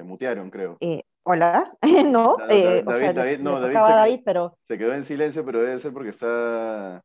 Se 0.00 0.04
mutearon, 0.04 0.48
creo. 0.48 0.78
Eh, 0.80 1.02
hola, 1.24 1.76
no, 2.06 2.38
eh, 2.48 2.82
o 2.86 2.92
sea, 2.94 3.12
David, 3.12 3.40
no, 3.40 3.60
David, 3.60 3.76
se, 3.76 3.80
David, 3.82 4.20
pero... 4.24 4.58
se 4.66 4.78
quedó 4.78 4.94
en 4.94 5.04
silencio, 5.04 5.44
pero 5.44 5.60
debe 5.60 5.78
ser 5.78 5.92
porque 5.92 6.08
está, 6.08 7.04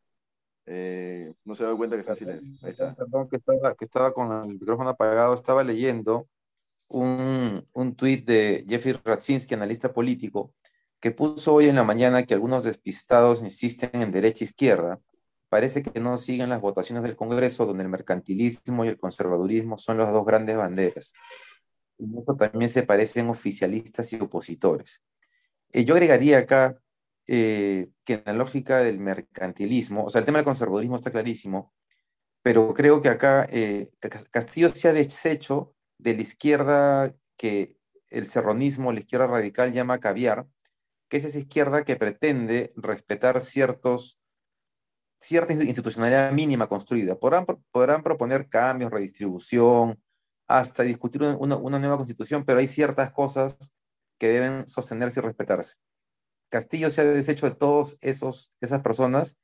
eh, 0.66 1.34
no 1.44 1.56
se 1.56 1.66
da 1.66 1.76
cuenta 1.76 1.98
que 1.98 2.00
está 2.00 2.14
en 2.14 2.20
silencio. 2.20 2.50
Ahí 2.64 2.72
está. 2.72 2.96
Perdón, 2.96 3.28
que 3.28 3.36
estaba, 3.36 3.76
que 3.76 3.84
estaba 3.84 4.14
con 4.14 4.32
el 4.32 4.48
micrófono 4.54 4.92
apagado, 4.92 5.34
estaba 5.34 5.62
leyendo 5.66 6.30
un, 6.88 7.68
un 7.74 7.96
tuit 7.98 8.26
de 8.26 8.64
Jeffrey 8.66 8.98
Radzinski, 9.04 9.56
analista 9.56 9.92
político, 9.92 10.54
que 11.02 11.12
puso 11.12 11.54
hoy 11.54 11.68
en 11.68 11.76
la 11.76 11.84
mañana 11.84 12.24
que 12.24 12.34
algunos 12.34 12.64
despistados 12.64 13.44
insisten 13.44 13.90
en 13.92 14.14
derecha-izquierda, 14.14 15.02
parece 15.50 15.84
que 15.84 16.00
no 16.00 16.18
siguen 16.18 16.48
las 16.48 16.62
votaciones 16.62 17.04
del 17.04 17.18
Congreso, 17.18 17.66
donde 17.66 17.84
el 17.84 17.90
mercantilismo 17.90 18.86
y 18.86 18.88
el 18.88 18.98
conservadurismo 18.98 19.78
son 19.78 19.98
las 19.98 20.14
dos 20.14 20.26
grandes 20.26 20.56
banderas. 20.56 21.12
Eso 21.98 22.36
también 22.36 22.70
se 22.70 22.84
parecen 22.84 23.30
oficialistas 23.30 24.12
y 24.14 24.18
opositores. 24.18 25.04
Eh, 25.72 25.86
yo 25.86 25.94
agregaría 25.94 26.40
acá 26.40 26.80
eh, 27.28 27.90
que 28.04 28.14
en 28.16 28.24
la 28.26 28.34
lógica 28.34 28.80
del 28.80 29.00
mercantilismo, 29.00 30.06
o 30.06 30.10
sea, 30.10 30.20
el 30.20 30.26
tema 30.26 30.38
del 30.38 30.46
conservadurismo 30.46 30.96
está 30.96 31.12
clarísimo, 31.12 31.74
pero 32.42 32.74
creo 32.74 33.02
que 33.02 33.10
acá 33.10 33.48
eh, 33.50 33.90
Castillo 34.32 34.70
se 34.70 34.90
ha 34.90 34.94
deshecho 34.94 35.74
de 35.98 36.14
la 36.14 36.22
izquierda 36.22 37.16
que 37.38 37.78
el 38.10 38.26
serronismo, 38.26 38.94
la 38.94 39.00
izquierda 39.00 39.28
radical 39.28 39.74
llama 39.74 40.00
caviar, 40.00 40.48
que 41.10 41.18
es 41.18 41.26
esa 41.26 41.40
izquierda 41.40 41.84
que 41.84 41.96
pretende 41.96 42.74
respetar 42.76 43.42
ciertos, 43.42 44.20
cierta 45.20 45.54
institucionalidad 45.54 46.32
mínima 46.32 46.68
construida. 46.68 47.16
Podrán, 47.16 47.46
podrán 47.72 48.04
proponer 48.04 48.48
cambios, 48.50 48.92
redistribución, 48.92 50.00
hasta 50.48 50.84
discutir 50.84 51.24
una, 51.24 51.58
una 51.58 51.80
nueva 51.80 51.98
constitución, 51.98 52.46
pero 52.46 52.60
hay 52.60 52.68
ciertas 52.68 53.12
cosas 53.12 53.76
que 54.18 54.28
deben 54.28 54.68
sostenerse 54.68 55.20
y 55.20 55.24
respetarse. 55.24 55.76
Castillo 56.50 56.90
se 56.90 57.02
ha 57.02 57.06
deshecho 57.06 57.50
de 57.50 57.56
todas 57.56 57.98
esas 58.02 58.82
personas 58.84 59.40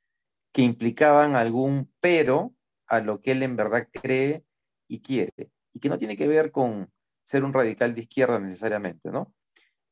que 0.52 0.62
implicaban 0.62 1.36
algún 1.36 1.92
pero 2.00 2.54
a 2.86 3.00
lo 3.00 3.20
que 3.20 3.32
él 3.32 3.42
en 3.42 3.56
verdad 3.56 3.88
cree 3.92 4.44
y 4.88 5.00
quiere, 5.00 5.50
y 5.72 5.80
que 5.80 5.88
no 5.88 5.98
tiene 5.98 6.16
que 6.16 6.28
ver 6.28 6.52
con 6.52 6.92
ser 7.22 7.44
un 7.44 7.52
radical 7.52 7.94
de 7.94 8.02
izquierda 8.02 8.38
necesariamente, 8.38 9.10
¿no? 9.10 9.32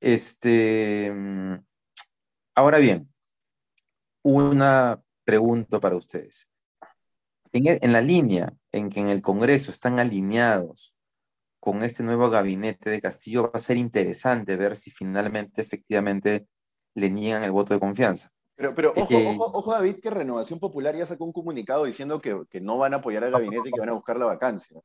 Este, 0.00 1.12
ahora 2.54 2.78
bien, 2.78 3.12
una 4.22 5.02
pregunta 5.24 5.80
para 5.80 5.96
ustedes. 5.96 6.50
En, 7.52 7.66
e, 7.66 7.78
en 7.82 7.92
la 7.92 8.00
línea 8.00 8.52
en 8.72 8.90
que 8.90 9.00
en 9.00 9.08
el 9.08 9.22
Congreso 9.22 9.70
están 9.70 9.98
alineados 9.98 10.94
con 11.60 11.82
este 11.82 12.02
nuevo 12.02 12.30
gabinete 12.30 12.90
de 12.90 13.00
Castillo, 13.00 13.44
va 13.44 13.50
a 13.54 13.58
ser 13.58 13.76
interesante 13.76 14.56
ver 14.56 14.74
si 14.74 14.90
finalmente, 14.90 15.60
efectivamente, 15.60 16.46
le 16.94 17.10
niegan 17.10 17.44
el 17.44 17.52
voto 17.52 17.74
de 17.74 17.80
confianza. 17.80 18.30
Pero, 18.56 18.74
pero 18.74 18.92
ojo, 18.96 19.06
eh, 19.10 19.36
ojo, 19.38 19.58
ojo, 19.58 19.72
David, 19.72 20.00
que 20.02 20.10
Renovación 20.10 20.58
Popular 20.58 20.96
ya 20.96 21.06
sacó 21.06 21.24
un 21.24 21.32
comunicado 21.32 21.84
diciendo 21.84 22.20
que, 22.20 22.42
que 22.50 22.60
no 22.60 22.78
van 22.78 22.94
a 22.94 22.96
apoyar 22.96 23.24
al 23.24 23.30
gabinete 23.30 23.68
y 23.68 23.72
que 23.72 23.80
van 23.80 23.90
a 23.90 23.94
buscar 23.94 24.18
la 24.18 24.26
vacancia. 24.26 24.80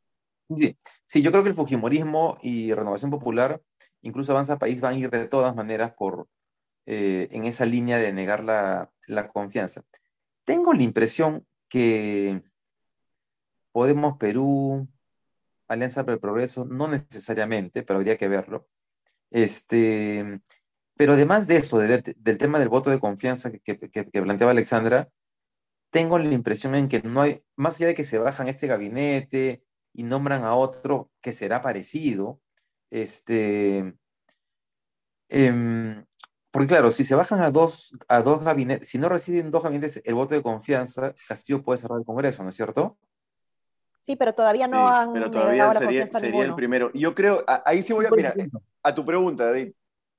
Sí, 1.05 1.21
yo 1.23 1.31
creo 1.31 1.43
que 1.43 1.49
el 1.49 1.55
Fujimorismo 1.55 2.37
y 2.41 2.73
Renovación 2.73 3.09
Popular, 3.09 3.61
incluso 4.01 4.31
Avanza 4.31 4.59
País, 4.59 4.79
van 4.79 4.93
a 4.93 4.97
ir 4.97 5.09
de 5.09 5.27
todas 5.27 5.55
maneras 5.55 5.93
por, 5.97 6.27
eh, 6.85 7.27
en 7.31 7.45
esa 7.45 7.65
línea 7.65 7.97
de 7.97 8.13
negar 8.13 8.43
la, 8.43 8.91
la 9.07 9.27
confianza. 9.29 9.81
Tengo 10.43 10.73
la 10.73 10.83
impresión 10.83 11.47
que 11.67 12.43
Podemos 13.71 14.17
Perú, 14.17 14.87
Alianza 15.67 16.03
para 16.03 16.15
el 16.15 16.19
Progreso, 16.19 16.65
no 16.65 16.87
necesariamente, 16.87 17.83
pero 17.83 17.97
habría 17.97 18.17
que 18.17 18.27
verlo. 18.27 18.65
Este, 19.31 20.41
pero 20.95 21.13
además 21.13 21.47
de 21.47 21.57
eso, 21.57 21.77
del 21.79 22.37
tema 22.37 22.59
del 22.59 22.69
voto 22.69 22.89
de 22.89 22.99
confianza 22.99 23.51
que, 23.51 23.75
planteaba 24.11 24.51
Alexandra, 24.51 25.09
tengo 25.91 26.19
la 26.19 26.33
impresión 26.33 26.75
en 26.75 26.89
que 26.89 27.01
no 27.03 27.21
hay, 27.21 27.43
más 27.55 27.77
allá 27.77 27.87
de 27.87 27.95
que 27.95 28.03
se 28.03 28.17
bajan 28.17 28.47
este 28.49 28.67
gabinete 28.67 29.63
y 29.93 30.03
nombran 30.03 30.43
a 30.45 30.55
otro 30.55 31.11
que 31.21 31.33
será 31.33 31.61
parecido, 31.61 32.41
este, 32.91 33.95
em, 35.29 36.05
porque 36.51 36.67
claro, 36.67 36.91
si 36.91 37.03
se 37.03 37.15
bajan 37.15 37.41
a 37.41 37.51
dos, 37.51 37.93
a 38.07 38.21
dos 38.21 38.43
gabinetes, 38.43 38.87
si 38.89 38.97
no 38.97 39.09
reciben 39.09 39.51
dos 39.51 39.63
gabinetes 39.63 40.01
el 40.05 40.15
voto 40.15 40.35
de 40.35 40.43
confianza, 40.43 41.13
Castillo 41.27 41.63
puede 41.63 41.77
cerrar 41.77 41.99
el 41.99 42.05
Congreso, 42.05 42.43
¿no 42.43 42.49
es 42.49 42.55
cierto? 42.55 42.97
Sí, 44.05 44.15
pero 44.15 44.33
todavía 44.33 44.67
no 44.67 44.87
han 44.87 45.13
pero 45.13 45.31
todavía 45.31 45.73
sería, 45.73 46.07
sería 46.07 46.43
el 46.43 46.55
primero. 46.55 46.91
Yo 46.93 47.15
creo, 47.15 47.43
ahí 47.47 47.81
sí 47.81 47.91
voy 47.91 48.05
a, 48.05 48.09
mira, 48.11 48.33
a 48.83 48.93
tu 48.93 49.03
pregunta, 49.05 49.45
David, 49.45 49.71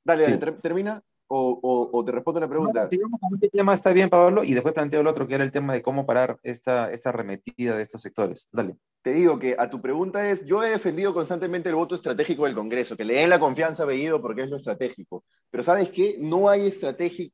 Dale, 0.04 0.22
dale 0.22 0.52
termina 0.62 1.02
o, 1.28 1.90
o, 1.92 2.04
te 2.04 2.12
respondo 2.12 2.38
la 2.38 2.48
pregunta. 2.48 2.88
No, 2.92 3.18
con 3.18 3.34
este 3.34 3.48
tema 3.48 3.74
está 3.74 3.92
bien, 3.92 4.08
Pablo, 4.08 4.44
y 4.44 4.54
después 4.54 4.72
planteo 4.72 5.00
el 5.00 5.06
otro, 5.08 5.26
que 5.26 5.34
era 5.34 5.42
el 5.42 5.50
tema 5.50 5.72
de 5.72 5.82
cómo 5.82 6.06
parar 6.06 6.38
esta, 6.44 6.92
esta 6.92 7.08
arremetida 7.08 7.76
de 7.76 7.82
estos 7.82 8.00
sectores. 8.00 8.48
Dale. 8.52 8.76
Te 9.02 9.12
digo 9.12 9.38
que 9.38 9.56
a 9.58 9.68
tu 9.68 9.80
pregunta 9.80 10.28
es, 10.28 10.44
yo 10.44 10.62
he 10.62 10.70
defendido 10.70 11.12
constantemente 11.12 11.68
el 11.68 11.74
voto 11.74 11.96
estratégico 11.96 12.44
del 12.44 12.54
Congreso, 12.54 12.96
que 12.96 13.04
le 13.04 13.14
den 13.14 13.30
la 13.30 13.40
confianza 13.40 13.82
a 13.82 13.86
Bellido 13.86 14.20
porque 14.20 14.42
es 14.42 14.50
lo 14.50 14.56
estratégico. 14.56 15.24
Pero 15.50 15.62
¿sabes 15.62 15.90
qué? 15.90 16.16
No 16.20 16.48
hay, 16.48 16.72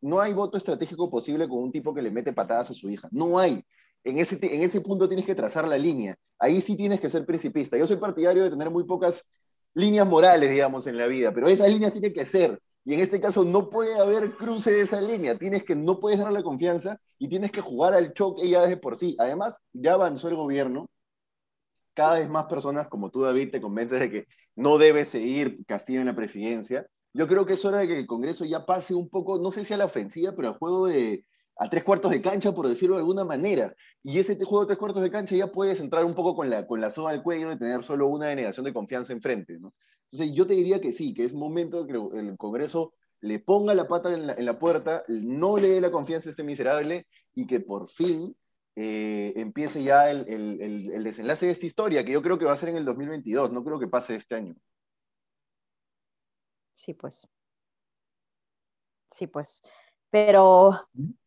no 0.01 0.21
hay 0.21 0.33
voto 0.33 0.57
estratégico 0.57 1.11
posible 1.11 1.49
con 1.49 1.59
un 1.59 1.73
tipo 1.73 1.95
que 1.95 2.03
le 2.03 2.11
mete 2.11 2.33
patadas 2.33 2.71
a 2.71 2.75
su 2.75 2.89
hija. 2.89 3.09
No 3.11 3.39
hay. 3.39 3.63
En 4.05 4.19
ese, 4.19 4.39
en 4.43 4.63
ese 4.63 4.81
punto 4.81 5.07
tienes 5.07 5.27
que 5.27 5.35
trazar 5.35 5.67
la 5.69 5.79
línea. 5.79 6.17
Ahí 6.39 6.61
sí 6.61 6.77
tienes 6.77 7.01
que 7.01 7.09
ser 7.09 7.25
principista. 7.25 7.79
Yo 7.79 7.87
soy 7.87 7.97
partidario 7.97 8.43
de 8.43 8.51
tener 8.51 8.71
muy 8.71 8.85
pocas 8.85 9.25
líneas 9.75 10.07
morales, 10.07 10.51
digamos, 10.51 10.87
en 10.87 10.97
la 10.99 11.07
vida, 11.07 11.33
pero 11.33 11.49
esas 11.49 11.69
líneas 11.69 11.93
tienen 11.93 12.13
que 12.13 12.27
ser. 12.27 12.61
Y 12.85 12.95
en 12.95 13.01
este 13.01 13.21
caso 13.21 13.45
no 13.45 13.71
puede 13.71 13.99
haber 13.99 14.37
cruce 14.37 14.73
de 14.73 14.83
esa 14.83 15.01
línea. 15.01 15.39
Tienes 15.39 15.65
que, 15.65 15.77
no 15.77 16.01
puedes 16.01 16.19
darle 16.19 16.43
confianza 16.43 16.99
y 17.19 17.29
tienes 17.29 17.53
que 17.53 17.61
jugar 17.61 17.95
al 17.95 18.13
choque 18.13 18.49
ya 18.49 18.63
desde 18.63 18.77
por 18.77 18.97
sí. 18.97 19.15
Además, 19.19 19.61
ya 19.73 19.95
avanzó 19.95 20.29
el 20.29 20.35
gobierno. 20.37 20.91
Cada 21.95 22.19
vez 22.19 22.29
más 22.29 22.47
personas 22.47 22.89
como 22.89 23.11
tú, 23.11 23.23
David, 23.23 23.51
te 23.53 23.61
convences 23.61 24.01
de 24.01 24.11
que 24.11 24.27
no 24.57 24.79
debe 24.79 25.05
seguir 25.05 25.65
Castillo 25.67 26.01
en 26.01 26.07
la 26.07 26.17
presidencia. 26.17 26.87
Yo 27.13 27.29
creo 27.29 27.47
que 27.47 27.53
es 27.53 27.65
hora 27.65 27.79
de 27.79 27.89
que 27.89 27.99
el 27.99 28.07
Congreso 28.07 28.45
ya 28.45 28.65
pase 28.67 28.95
un 28.95 29.09
poco, 29.09 29.39
no 29.39 29.53
sé 29.53 29.65
si 29.65 29.75
a 29.75 29.77
la 29.77 29.85
ofensiva, 29.85 30.33
pero 30.35 30.49
al 30.49 30.59
juego 30.59 30.87
de, 30.87 31.27
a 31.57 31.69
tres 31.69 31.85
cuartos 31.85 32.11
de 32.11 32.23
cancha, 32.23 32.53
por 32.53 32.69
decirlo 32.69 32.97
de 32.97 33.01
alguna 33.01 33.25
manera. 33.25 33.75
Y 34.03 34.19
ese 34.19 34.37
juego 34.37 34.63
de 34.63 34.67
tres 34.67 34.79
cuartos 34.79 35.03
de 35.03 35.11
cancha 35.11 35.37
ya 35.37 35.53
puedes 35.53 35.81
entrar 35.81 36.05
un 36.05 36.15
poco 36.15 36.35
con 36.35 36.51
la, 36.51 36.67
con 36.67 36.81
la 36.81 36.91
soga 36.91 37.11
al 37.11 37.23
cuello 37.23 37.49
de 37.49 37.57
tener 37.57 37.83
solo 37.85 38.09
una 38.09 38.29
denegación 38.29 38.65
de 38.65 38.73
confianza 38.73 39.13
enfrente. 39.13 39.55
Entonces 39.55 40.35
yo 40.35 40.47
te 40.47 40.55
diría 40.55 40.81
que 40.81 40.93
sí, 40.93 41.15
que 41.15 41.25
es 41.25 41.35
momento 41.35 41.85
de 41.85 41.93
que 41.93 42.19
el 42.19 42.37
Congreso 42.37 42.95
le 43.21 43.39
ponga 43.39 43.75
la 43.75 43.87
pata 43.87 44.13
en 44.13 44.45
la, 44.45 44.59
puerta, 44.59 45.05
no 45.09 45.57
le 45.57 45.69
dé 45.69 45.81
la 45.81 45.93
confianza 45.93 46.29
a 46.29 46.31
este 46.31 46.43
miserable 46.43 47.07
y 47.35 47.47
que 47.47 47.61
por 47.61 47.89
fin 47.89 48.37
eh, 48.75 49.33
empiece 49.37 49.83
ya 49.83 50.11
el, 50.11 50.29
el, 50.29 50.91
el, 50.93 51.05
desenlace 51.05 51.47
de 51.47 51.53
esta 51.53 51.67
historia, 51.67 52.05
que 52.05 52.13
yo 52.13 52.21
creo 52.21 52.39
que 52.39 52.47
va 52.47 52.53
a 52.53 52.57
ser 52.57 52.71
en 52.71 52.77
el 52.77 52.85
2022, 52.85 53.53
no 53.53 53.63
creo 53.63 53.79
que 53.79 53.87
pase 53.87 54.17
este 54.17 54.35
año. 54.35 54.57
Sí, 56.73 56.95
pues. 56.95 57.29
Sí, 59.11 59.29
pues. 59.29 59.63
Pero 60.13 60.79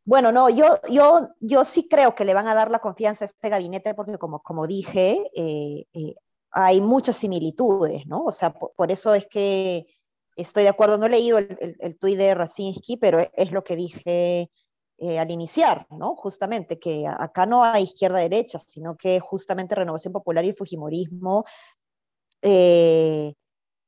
bueno, 0.05 0.31
no, 0.31 0.47
yo, 0.47 0.79
yo, 0.91 1.29
yo 1.39 1.65
sí 1.65 1.87
creo 1.89 2.13
que 2.13 2.23
le 2.23 2.35
van 2.35 2.47
a 2.47 2.53
dar 2.53 2.69
la 2.69 2.79
confianza 2.79 3.25
a 3.25 3.27
este 3.27 3.49
gabinete 3.49 3.95
porque 3.95 4.19
como, 4.19 4.43
como 4.43 4.67
dije, 4.67 5.23
eh, 5.35 5.87
eh, 5.91 6.13
hay 6.51 6.81
muchas 6.81 7.15
similitudes, 7.17 8.05
¿no? 8.05 8.25
O 8.25 8.31
sea, 8.31 8.53
por, 8.53 8.91
eso 8.91 9.15
es 9.15 9.25
que 9.25 9.87
estoy 10.35 10.63
de 10.63 10.69
acuerdo, 10.69 10.99
no 10.99 11.07
he 11.07 11.09
leído 11.09 11.39
el, 11.39 11.75
el, 11.79 11.97
tuit 11.97 12.15
de 12.15 12.35
Racinski, 12.35 12.97
pero 12.97 13.27
es 13.33 13.51
lo 13.51 13.63
que 13.63 13.75
dije 13.75 14.51
eh, 14.99 15.17
al 15.17 15.31
iniciar, 15.31 15.87
¿no? 15.89 16.15
Justamente 16.15 16.77
que 16.77 17.07
acá 17.07 17.47
no 17.47 17.63
hay 17.63 17.83
izquierda-derecha, 17.85 18.59
sino 18.59 18.95
que 18.95 19.19
justamente 19.19 19.73
Renovación 19.73 20.13
Popular 20.13 20.45
y 20.45 20.49
el 20.49 20.55
Fujimorismo 20.55 21.43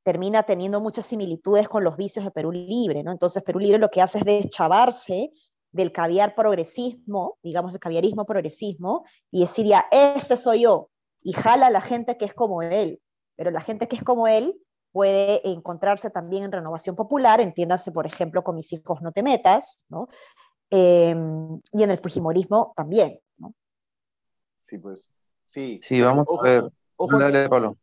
termina 0.08 0.44
teniendo 0.44 0.80
muchas 0.80 1.06
similitudes 1.06 1.68
con 1.68 1.84
los 1.84 1.98
vicios 1.98 2.24
de 2.24 2.32
Perú 2.32 2.54
Libre, 2.54 3.04
¿no? 3.04 3.12
Entonces 3.12 3.44
Perú 3.44 3.60
Libre 3.60 3.78
lo 3.78 3.90
que 3.90 4.02
hace 4.02 4.20
es 4.20 4.24
deschavarse 4.24 5.34
del 5.74 5.92
caviar 5.92 6.34
progresismo, 6.34 7.38
digamos 7.44 7.74
el 7.74 7.82
caviarismo 7.82 8.26
progresismo, 8.26 9.04
y 9.32 9.42
decir 9.42 9.66
ya, 9.66 9.86
este 9.92 10.38
soy 10.38 10.62
yo, 10.62 10.92
y 11.22 11.34
jala 11.34 11.68
a 11.68 11.72
la 11.72 11.82
gente 11.82 12.18
que 12.18 12.24
es 12.24 12.34
como 12.34 12.62
él, 12.62 13.02
pero 13.36 13.52
la 13.52 13.60
gente 13.60 13.90
que 13.90 13.98
es 13.98 14.04
como 14.06 14.30
él 14.30 14.56
puede 14.94 15.46
encontrarse 15.46 16.10
también 16.10 16.46
en 16.46 16.54
renovación 16.54 16.96
popular, 16.96 17.42
entiéndase, 17.42 17.92
por 17.92 18.06
ejemplo, 18.06 18.46
con 18.46 18.56
mis 18.56 18.72
hijos 18.72 19.02
no 19.02 19.12
te 19.12 19.24
metas, 19.24 19.86
¿no? 19.90 20.08
Em, 20.70 21.60
y 21.74 21.84
en 21.84 21.92
el 21.92 21.98
fujimorismo 21.98 22.72
también, 22.78 23.20
¿no? 23.36 23.54
Sí, 24.58 24.78
pues, 24.78 25.12
sí. 25.46 25.82
Sí, 25.82 26.00
vamos 26.00 26.26
a 26.30 26.44
ver. 26.44 26.72
Ojo, 27.00 27.20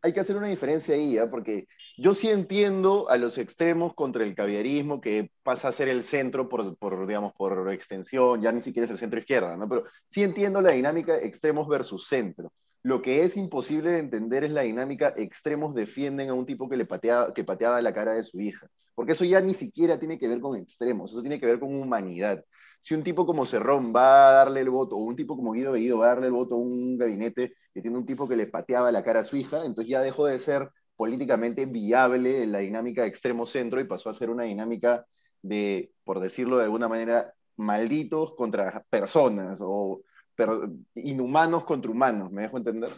hay 0.03 0.13
que 0.13 0.21
hacer 0.21 0.37
una 0.37 0.49
diferencia 0.49 0.97
ahí, 0.97 1.17
¿eh? 1.17 1.27
porque 1.31 1.69
yo 1.97 2.15
sí 2.15 2.29
entiendo 2.29 3.09
a 3.09 3.17
los 3.17 3.39
extremos 3.39 3.95
contra 3.95 4.25
el 4.25 4.35
caviarismo 4.35 5.01
que 5.01 5.31
pasa 5.45 5.69
a 5.69 5.73
ser 5.73 5.89
el 5.89 6.03
centro 6.03 6.49
por, 6.49 6.77
por, 6.77 7.07
digamos, 7.07 7.33
por 7.35 7.73
extensión, 7.73 8.43
ya 8.43 8.51
ni 8.51 8.61
siquiera 8.61 8.87
es 8.87 8.91
el 8.91 8.99
centro 8.99 9.21
izquierda, 9.21 9.57
¿no? 9.57 9.69
Pero 9.69 9.85
sí 10.09 10.25
entiendo 10.25 10.61
la 10.61 10.73
dinámica 10.73 11.17
extremos 11.17 11.69
versus 11.69 12.09
centro. 12.09 12.53
Lo 12.83 13.03
que 13.03 13.23
es 13.23 13.37
imposible 13.37 13.93
de 13.93 14.01
entender 14.01 14.43
es 14.43 14.51
la 14.51 14.63
dinámica 14.63 15.15
extremos 15.17 15.77
defienden 15.77 16.31
a 16.31 16.35
un 16.35 16.45
tipo 16.45 16.69
que 16.69 16.77
le 16.77 16.85
pateaba, 16.85 17.33
que 17.33 17.45
pateaba 17.45 17.81
la 17.81 17.95
cara 17.95 18.15
de 18.15 18.25
su 18.25 18.41
hija. 18.41 18.67
Porque 18.97 19.13
eso 19.13 19.25
ya 19.25 19.41
ni 19.41 19.55
siquiera 19.55 19.99
tiene 19.99 20.19
que 20.19 20.27
ver 20.27 20.41
con 20.41 20.57
extremos, 20.57 21.13
eso 21.13 21.21
tiene 21.21 21.39
que 21.39 21.47
ver 21.47 21.61
con 21.61 21.73
humanidad 21.73 22.45
si 22.85 22.93
un 22.93 23.03
tipo 23.03 23.25
como 23.25 23.47
Cerrón 23.47 23.95
va 23.97 24.29
a 24.29 24.33
darle 24.35 24.61
el 24.61 24.69
voto, 24.69 24.97
o 24.97 24.99
un 24.99 25.17
tipo 25.17 25.37
como 25.37 25.53
Guido 25.53 25.73
Bellido 25.73 25.97
va 25.97 26.05
a 26.05 26.09
darle 26.09 26.27
el 26.27 26.35
voto 26.35 26.57
a 26.57 26.59
un 26.59 26.99
gabinete 26.99 27.55
que 27.73 27.81
tiene 27.81 27.97
un 27.97 28.05
tipo 28.05 28.29
que 28.29 28.37
le 28.37 28.47
pateaba 28.47 28.93
la 28.93 29.03
cara 29.03 29.21
a 29.21 29.25
su 29.25 29.39
hija, 29.39 29.65
entonces 29.65 29.89
ya 29.89 30.03
dejó 30.03 30.27
de 30.27 30.39
ser 30.39 30.69
políticamente 30.95 31.65
viable 31.65 32.47
la 32.47 32.59
dinámica 32.59 33.01
de 33.01 33.09
extremo 33.09 33.47
centro 33.47 33.81
y 33.81 33.85
pasó 33.85 34.11
a 34.11 34.13
ser 34.13 34.29
una 34.29 34.43
dinámica 34.43 35.07
de, 35.41 35.93
por 36.05 36.21
decirlo 36.21 36.59
de 36.59 36.65
alguna 36.65 36.87
manera, 36.87 37.33
malditos 37.57 38.35
contra 38.35 38.85
personas 38.91 39.61
o, 39.63 40.03
pero 40.35 40.69
inhumanos 40.95 41.65
contra 41.65 41.91
humanos, 41.91 42.33
¿me 42.33 42.43
dejo 42.43 42.59
entender? 42.59 42.91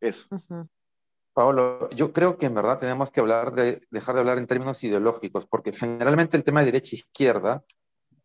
Eso. 0.00 0.24
Pablo, 1.32 1.90
yo 1.90 2.12
creo 2.12 2.38
que 2.38 2.46
en 2.46 2.54
verdad 2.54 2.78
tenemos 2.78 3.10
que 3.10 3.18
hablar 3.18 3.56
de, 3.56 3.80
dejar 3.90 4.14
de 4.14 4.20
hablar 4.20 4.38
en 4.38 4.46
términos 4.46 4.84
ideológicos, 4.84 5.46
porque 5.46 5.72
generalmente 5.72 6.36
el 6.36 6.44
tema 6.44 6.60
de 6.60 6.66
derecha-izquierda 6.66 7.64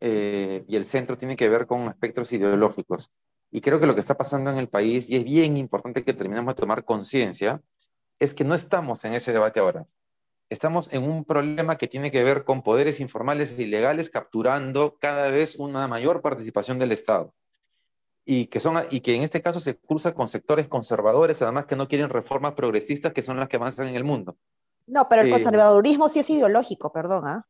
eh, 0.01 0.65
y 0.67 0.75
el 0.75 0.85
centro 0.85 1.15
tiene 1.15 1.35
que 1.35 1.47
ver 1.47 1.67
con 1.67 1.87
espectros 1.87 2.33
ideológicos. 2.33 3.11
Y 3.51 3.61
creo 3.61 3.79
que 3.79 3.85
lo 3.85 3.93
que 3.93 3.99
está 3.99 4.17
pasando 4.17 4.49
en 4.49 4.57
el 4.57 4.67
país, 4.67 5.09
y 5.09 5.15
es 5.15 5.23
bien 5.23 5.57
importante 5.57 6.03
que 6.03 6.13
terminemos 6.13 6.55
de 6.55 6.61
tomar 6.61 6.83
conciencia, 6.83 7.61
es 8.19 8.33
que 8.33 8.43
no 8.43 8.55
estamos 8.55 9.05
en 9.05 9.13
ese 9.13 9.31
debate 9.31 9.59
ahora. 9.59 9.85
Estamos 10.49 10.91
en 10.91 11.03
un 11.03 11.23
problema 11.23 11.77
que 11.77 11.87
tiene 11.87 12.11
que 12.11 12.23
ver 12.23 12.43
con 12.43 12.61
poderes 12.61 12.99
informales 12.99 13.53
e 13.57 13.63
ilegales 13.63 14.09
capturando 14.09 14.97
cada 14.99 15.29
vez 15.29 15.55
una 15.55 15.87
mayor 15.87 16.21
participación 16.21 16.77
del 16.77 16.91
Estado 16.91 17.33
y 18.25 18.47
que, 18.47 18.59
son, 18.59 18.83
y 18.89 19.01
que 19.01 19.15
en 19.15 19.23
este 19.23 19.41
caso 19.41 19.59
se 19.59 19.77
cruza 19.77 20.13
con 20.13 20.27
sectores 20.27 20.67
conservadores, 20.67 21.41
además 21.41 21.65
que 21.65 21.75
no 21.75 21.87
quieren 21.87 22.09
reformas 22.09 22.53
progresistas 22.53 23.13
que 23.13 23.21
son 23.21 23.37
las 23.37 23.49
que 23.49 23.57
avanzan 23.57 23.87
en 23.87 23.95
el 23.95 24.03
mundo. 24.03 24.37
No, 24.87 25.07
pero 25.07 25.21
el 25.21 25.29
eh, 25.29 25.31
conservadurismo 25.31 26.09
sí 26.09 26.19
es 26.19 26.29
ideológico, 26.29 26.91
perdón. 26.91 27.27
¿ah? 27.27 27.47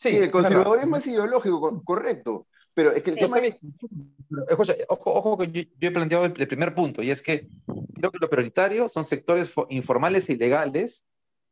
Sí, 0.00 0.16
el 0.16 0.30
conservadurismo 0.30 0.96
es 0.96 1.06
ideológico, 1.06 1.82
correcto. 1.84 2.46
Pero 2.72 2.92
es 2.92 3.02
que 3.02 3.10
el 3.10 3.16
tema 3.16 3.38
es... 3.38 3.58
ojo, 4.88 5.12
ojo 5.12 5.38
que 5.38 5.68
yo, 5.78 5.88
he 5.88 5.90
planteado 5.90 6.24
el, 6.24 6.48
primer 6.48 6.74
punto, 6.74 7.02
y 7.02 7.10
es 7.10 7.22
que 7.22 7.48
creo 7.94 8.10
que 8.10 8.18
lo 8.18 8.30
prioritario 8.30 8.88
son 8.88 9.04
sectores 9.04 9.52
informales 9.68 10.30
e 10.30 10.34
ilegales 10.34 11.04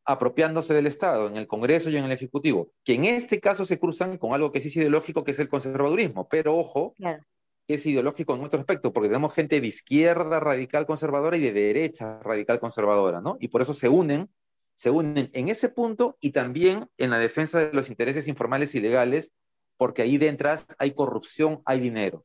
apropiándose 0.04 0.72
del 0.72 0.86
Estado, 0.86 1.28
en 1.28 1.36
el 1.36 1.46
Congreso 1.46 1.90
y 1.90 1.96
en 1.98 2.04
el 2.04 2.12
Ejecutivo, 2.12 2.70
que 2.84 2.94
en 2.94 3.04
este 3.04 3.40
caso 3.40 3.66
se 3.66 3.78
cruzan 3.78 4.16
con 4.16 4.32
algo 4.32 4.50
que 4.50 4.60
sí 4.60 4.68
es 4.68 4.76
ideológico, 4.76 5.24
que 5.24 5.32
es 5.32 5.38
el 5.40 5.50
conservadurismo. 5.50 6.26
Pero 6.28 6.56
ojo, 6.56 6.94
claro 6.96 7.22
es 7.68 7.84
ideológico 7.84 8.34
en 8.34 8.42
otro 8.42 8.60
aspecto, 8.60 8.92
porque 8.92 9.08
tenemos 9.08 9.34
gente 9.34 9.60
de 9.60 9.66
izquierda 9.66 10.40
radical 10.40 10.86
conservadora 10.86 11.36
y 11.36 11.40
de 11.40 11.52
derecha 11.52 12.18
radical 12.22 12.58
conservadora, 12.58 13.20
¿no? 13.20 13.36
Y 13.40 13.48
por 13.48 13.60
eso 13.60 13.74
se 13.74 13.90
unen, 13.90 14.30
se 14.78 14.90
unen 14.90 15.28
en 15.32 15.48
ese 15.48 15.70
punto 15.70 16.16
y 16.20 16.30
también 16.30 16.88
en 16.98 17.10
la 17.10 17.18
defensa 17.18 17.58
de 17.58 17.72
los 17.72 17.90
intereses 17.90 18.28
informales 18.28 18.76
y 18.76 18.80
legales, 18.80 19.34
porque 19.76 20.02
ahí 20.02 20.18
dentro 20.18 20.54
hay 20.78 20.92
corrupción, 20.92 21.62
hay 21.64 21.80
dinero. 21.80 22.24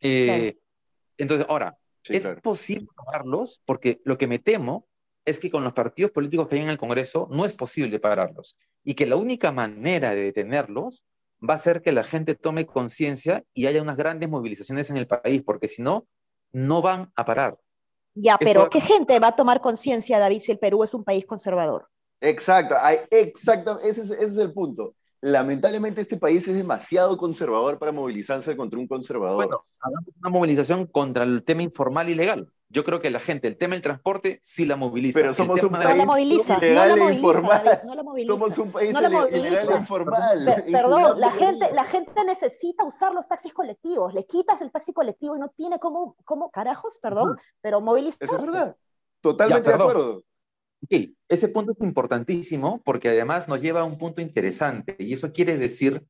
Eh, 0.00 0.58
entonces, 1.18 1.44
ahora, 1.48 1.76
¿es 2.04 2.24
posible 2.40 2.86
pararlos? 2.94 3.62
Porque 3.64 4.00
lo 4.04 4.16
que 4.16 4.28
me 4.28 4.38
temo 4.38 4.86
es 5.24 5.40
que 5.40 5.50
con 5.50 5.64
los 5.64 5.72
partidos 5.72 6.12
políticos 6.12 6.46
que 6.46 6.54
hay 6.54 6.62
en 6.62 6.68
el 6.68 6.78
Congreso 6.78 7.26
no 7.32 7.44
es 7.44 7.52
posible 7.52 7.98
pararlos 7.98 8.56
y 8.84 8.94
que 8.94 9.06
la 9.06 9.16
única 9.16 9.50
manera 9.50 10.14
de 10.14 10.22
detenerlos 10.22 11.04
va 11.42 11.54
a 11.54 11.56
hacer 11.56 11.82
que 11.82 11.90
la 11.90 12.04
gente 12.04 12.36
tome 12.36 12.64
conciencia 12.64 13.42
y 13.54 13.66
haya 13.66 13.82
unas 13.82 13.96
grandes 13.96 14.28
movilizaciones 14.28 14.88
en 14.90 14.98
el 14.98 15.08
país, 15.08 15.42
porque 15.44 15.66
si 15.66 15.82
no, 15.82 16.06
no 16.52 16.80
van 16.80 17.10
a 17.16 17.24
parar. 17.24 17.58
Ya, 18.14 18.36
pero 18.38 18.68
¿qué 18.68 18.80
gente 18.80 19.18
va 19.18 19.28
a 19.28 19.36
tomar 19.36 19.60
conciencia, 19.60 20.18
David, 20.18 20.40
si 20.40 20.52
el 20.52 20.58
Perú 20.58 20.82
es 20.84 20.94
un 20.94 21.04
país 21.04 21.24
conservador? 21.24 21.88
Exacto, 22.20 22.74
exacto 23.10 23.80
ese 23.80 24.02
es 24.02 24.36
el 24.36 24.52
punto 24.52 24.94
lamentablemente 25.22 26.00
este 26.00 26.18
país 26.18 26.46
es 26.46 26.54
demasiado 26.54 27.16
conservador 27.16 27.78
para 27.78 27.92
movilizarse 27.92 28.56
contra 28.56 28.78
un 28.78 28.86
conservador. 28.86 29.36
Bueno, 29.36 29.64
hagamos 29.80 30.08
una 30.20 30.30
movilización 30.30 30.86
contra 30.86 31.24
el 31.24 31.44
tema 31.44 31.62
informal 31.62 32.10
y 32.10 32.14
legal. 32.14 32.48
Yo 32.72 32.84
creo 32.84 33.02
que 33.02 33.10
la 33.10 33.20
gente, 33.20 33.48
el 33.48 33.58
tema 33.58 33.74
del 33.74 33.82
transporte, 33.82 34.38
sí 34.40 34.64
la 34.64 34.76
moviliza. 34.76 35.20
Pero 35.20 35.34
somos 35.34 35.62
un 35.62 35.72
país 35.72 35.84
no 35.90 35.94
la 35.94 36.06
moviliza, 36.06 36.56
no 36.56 36.86
la 36.86 36.96
moviliza, 36.96 37.26
informal. 37.26 37.82
no 37.84 37.94
la 37.94 38.02
moviliza. 38.02 38.32
Somos 38.32 38.58
un 38.58 38.72
país 38.72 38.92
no 38.94 39.28
ilegal 39.28 39.68
e 39.70 39.76
informal. 39.76 40.64
perdón, 40.72 41.20
la 41.20 41.30
gente, 41.32 41.72
la 41.72 41.84
gente 41.84 42.24
necesita 42.24 42.84
usar 42.84 43.12
los 43.12 43.28
taxis 43.28 43.52
colectivos. 43.52 44.14
Le 44.14 44.24
quitas 44.24 44.62
el 44.62 44.70
taxi 44.70 44.94
colectivo 44.94 45.36
y 45.36 45.40
no 45.40 45.50
tiene 45.50 45.78
cómo, 45.78 46.16
cómo 46.24 46.50
carajos, 46.50 46.98
perdón, 47.02 47.36
pero 47.60 47.82
movilizarse. 47.82 48.34
es 48.34 48.40
verdad. 48.40 48.76
Totalmente 49.20 49.68
de 49.68 49.74
acuerdo. 49.74 50.24
Okay. 50.84 51.14
Ese 51.28 51.48
punto 51.48 51.72
es 51.72 51.80
importantísimo 51.80 52.80
porque 52.86 53.10
además 53.10 53.48
nos 53.48 53.60
lleva 53.60 53.82
a 53.82 53.84
un 53.84 53.98
punto 53.98 54.22
interesante 54.22 54.96
y 54.98 55.12
eso 55.12 55.30
quiere 55.32 55.58
decir 55.58 56.06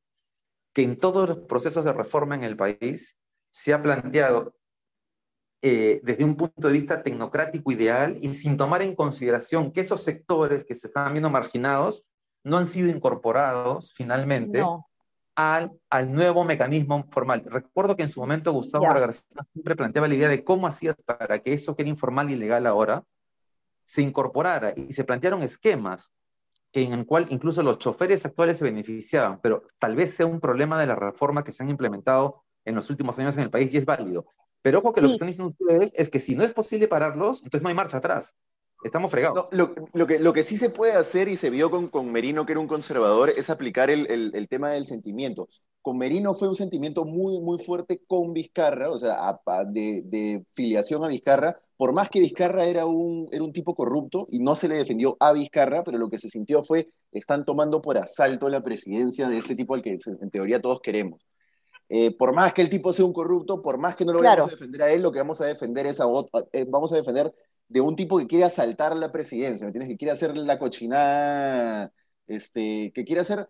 que 0.73 0.83
en 0.83 0.97
todos 0.97 1.27
los 1.27 1.37
procesos 1.39 1.83
de 1.83 1.91
reforma 1.91 2.35
en 2.35 2.43
el 2.43 2.55
país 2.55 3.17
se 3.51 3.73
ha 3.73 3.81
planteado 3.81 4.55
eh, 5.65 6.01
desde 6.03 6.25
un 6.25 6.35
punto 6.35 6.67
de 6.67 6.73
vista 6.73 7.01
tecnocrático 7.01 7.71
ideal 7.71 8.17
y 8.19 8.33
sin 8.33 8.57
tomar 8.57 8.81
en 8.81 8.95
consideración 8.95 9.71
que 9.71 9.79
esos 9.79 10.03
sectores 10.03 10.65
que 10.65 10.75
se 10.75 10.87
están 10.87 11.13
viendo 11.13 11.29
marginados 11.29 12.05
no 12.43 12.57
han 12.57 12.67
sido 12.67 12.89
incorporados 12.89 13.93
finalmente 13.93 14.61
al, 15.35 15.71
al, 15.89 16.11
nuevo 16.11 16.43
mecanismo 16.43 17.07
formal. 17.11 17.45
Recuerdo 17.45 17.95
que 17.95 18.03
en 18.03 18.09
su 18.09 18.19
momento 18.19 18.51
Gustavo 18.51 18.83
García 18.83 19.41
siempre 19.53 19.77
planteaba 19.77 20.09
la 20.09 20.15
idea 20.15 20.27
de 20.27 20.43
cómo 20.43 20.67
hacías 20.67 20.97
para 21.05 21.39
que 21.39 21.53
eso 21.53 21.77
que 21.77 21.83
era 21.83 21.89
informal 21.89 22.29
y 22.29 22.35
legal 22.35 22.67
ahora 22.67 23.05
se 23.85 24.01
incorporara 24.01 24.73
y 24.75 24.91
se 24.91 25.05
plantearon 25.05 25.43
esquemas 25.43 26.11
en 26.73 26.91
el 26.91 27.05
cual 27.05 27.27
incluso 27.29 27.63
los 27.63 27.77
choferes 27.77 28.25
actuales 28.25 28.57
se 28.57 28.65
beneficiaban, 28.65 29.39
pero 29.39 29.63
tal 29.79 29.95
vez 29.95 30.13
sea 30.13 30.25
un 30.25 30.41
problema 30.41 30.77
de 30.77 30.87
la 30.87 30.95
reforma 30.95 31.45
que 31.45 31.53
se 31.53 31.63
han 31.63 31.69
implementado 31.69 32.43
en 32.65 32.75
los 32.75 32.89
últimos 32.89 33.17
años 33.17 33.37
en 33.37 33.43
el 33.43 33.49
país 33.49 33.73
y 33.73 33.77
es 33.77 33.85
válido. 33.85 34.25
Pero 34.63 34.79
ojo 34.79 34.93
que 34.93 35.01
lo 35.01 35.07
que 35.07 35.13
están 35.13 35.27
diciendo 35.27 35.53
ustedes 35.59 35.91
es 35.93 36.09
que 36.09 36.19
si 36.19 36.35
no 36.35 36.43
es 36.43 36.53
posible 36.53 36.87
pararlos, 36.87 37.43
entonces 37.43 37.61
no 37.61 37.69
hay 37.69 37.75
marcha 37.75 37.97
atrás. 37.97 38.35
Estamos 38.83 39.11
fregados. 39.11 39.47
lo, 39.51 39.75
lo, 39.93 40.07
que, 40.07 40.19
lo 40.19 40.33
que 40.33 40.43
sí 40.43 40.57
se 40.57 40.69
puede 40.69 40.93
hacer 40.93 41.27
y 41.27 41.37
se 41.37 41.49
vio 41.49 41.69
con, 41.69 41.87
con 41.89 42.11
Merino, 42.11 42.45
que 42.45 42.53
era 42.53 42.59
un 42.59 42.67
conservador, 42.67 43.29
es 43.29 43.49
aplicar 43.49 43.89
el, 43.89 44.09
el, 44.09 44.31
el, 44.33 44.47
tema 44.47 44.69
del 44.69 44.85
sentimiento. 44.85 45.47
Con 45.81 45.97
Merino 45.97 46.33
fue 46.33 46.47
un 46.49 46.55
sentimiento 46.55 47.05
muy, 47.05 47.39
muy 47.39 47.59
fuerte 47.59 48.01
con 48.07 48.33
Vizcarra, 48.33 48.89
o 48.89 48.97
sea, 48.97 49.39
de, 49.67 50.01
de, 50.05 50.43
filiación 50.49 51.03
a 51.03 51.07
Vizcarra, 51.07 51.59
por 51.75 51.93
más 51.93 52.09
que 52.09 52.21
Vizcarra 52.21 52.65
era 52.65 52.85
un, 52.85 53.27
era 53.31 53.43
un 53.43 53.51
tipo 53.51 53.75
corrupto 53.75 54.25
y 54.29 54.39
no 54.39 54.55
se 54.55 54.69
le 54.69 54.75
defendió 54.75 55.17
a 55.19 55.33
Vizcarra, 55.33 55.83
pero 55.83 55.97
lo 55.97 56.09
que 56.09 56.19
se 56.19 56.29
sintió 56.29 56.63
fue, 56.63 56.89
están 57.11 57.43
tomando 57.45 57.81
por 57.81 57.97
asalto 57.97 58.47
la 58.47 58.63
presidencia 58.63 59.27
de 59.27 59.37
este 59.37 59.55
tipo 59.55 59.75
al 59.75 59.81
que 59.81 59.97
en 60.05 60.29
teoría 60.29 60.61
todos 60.61 60.79
queremos. 60.81 61.21
Eh, 61.95 62.09
por 62.09 62.33
más 62.33 62.55
que 62.55 62.63
el 62.63 62.71
tipo 62.71 62.91
sea 62.91 63.05
un 63.05 63.13
corrupto, 63.13 63.61
por 63.61 63.77
más 63.77 63.95
que 63.95 64.03
no 64.03 64.13
lo 64.13 64.19
vayamos 64.19 64.51
a 64.51 64.55
defender 64.55 64.81
a 64.81 64.91
él, 64.91 65.03
lo 65.03 65.11
que 65.11 65.19
vamos 65.19 65.39
a 65.41 65.45
defender 65.45 65.85
es 65.85 65.99
a, 65.99 66.05
eh, 66.51 66.65
vamos 66.67 66.91
a 66.91 66.95
defender 66.95 67.31
de 67.67 67.81
un 67.81 67.95
tipo 67.95 68.17
que 68.17 68.25
quiere 68.25 68.45
asaltar 68.45 68.97
la 68.97 69.11
presidencia, 69.11 69.63
¿me 69.63 69.67
entiendes? 69.67 69.89
Que 69.89 69.97
quiere 69.97 70.11
hacer 70.11 70.35
la 70.35 70.57
cochinada, 70.57 71.93
este, 72.25 72.91
que 72.95 73.05
quiere 73.05 73.21
hacer... 73.21 73.47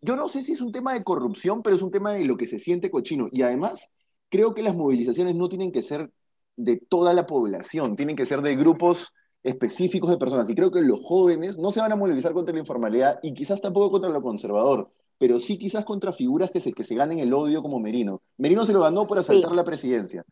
Yo 0.00 0.16
no 0.16 0.30
sé 0.30 0.42
si 0.42 0.52
es 0.52 0.62
un 0.62 0.72
tema 0.72 0.94
de 0.94 1.04
corrupción, 1.04 1.62
pero 1.62 1.76
es 1.76 1.82
un 1.82 1.90
tema 1.90 2.14
de 2.14 2.24
lo 2.24 2.38
que 2.38 2.46
se 2.46 2.58
siente 2.58 2.90
cochino. 2.90 3.28
Y 3.30 3.42
además, 3.42 3.90
creo 4.30 4.54
que 4.54 4.62
las 4.62 4.74
movilizaciones 4.74 5.34
no 5.34 5.50
tienen 5.50 5.72
que 5.72 5.82
ser 5.82 6.10
de 6.56 6.78
toda 6.88 7.12
la 7.12 7.26
población, 7.26 7.96
tienen 7.96 8.16
que 8.16 8.24
ser 8.24 8.40
de 8.40 8.56
grupos 8.56 9.12
específicos 9.42 10.08
de 10.08 10.16
personas. 10.16 10.48
Y 10.48 10.54
creo 10.54 10.70
que 10.70 10.80
los 10.80 11.02
jóvenes 11.02 11.58
no 11.58 11.70
se 11.70 11.80
van 11.80 11.92
a 11.92 11.96
movilizar 11.96 12.32
contra 12.32 12.54
la 12.54 12.60
informalidad 12.60 13.18
y 13.22 13.34
quizás 13.34 13.60
tampoco 13.60 13.90
contra 13.90 14.08
lo 14.08 14.22
conservador, 14.22 14.90
pero 15.18 15.38
sí 15.38 15.58
quizás 15.58 15.84
contra 15.84 16.12
figuras 16.12 16.50
que 16.50 16.60
se, 16.60 16.72
que 16.72 16.84
se 16.84 16.94
ganen 16.94 17.18
el 17.18 17.32
odio 17.32 17.62
como 17.62 17.80
Merino. 17.80 18.22
Merino 18.36 18.64
se 18.64 18.72
lo 18.72 18.80
ganó 18.80 19.06
por 19.06 19.18
asaltar 19.18 19.52
la 19.52 19.64
presidencia. 19.64 20.24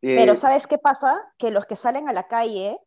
Pero 0.00 0.32
eh, 0.32 0.36
¿sabes 0.36 0.66
qué 0.66 0.78
pasa? 0.78 1.20
Que 1.38 1.50
los 1.50 1.66
que 1.66 1.76
salen 1.76 2.08
a 2.08 2.12
la 2.12 2.26
calle 2.26 2.78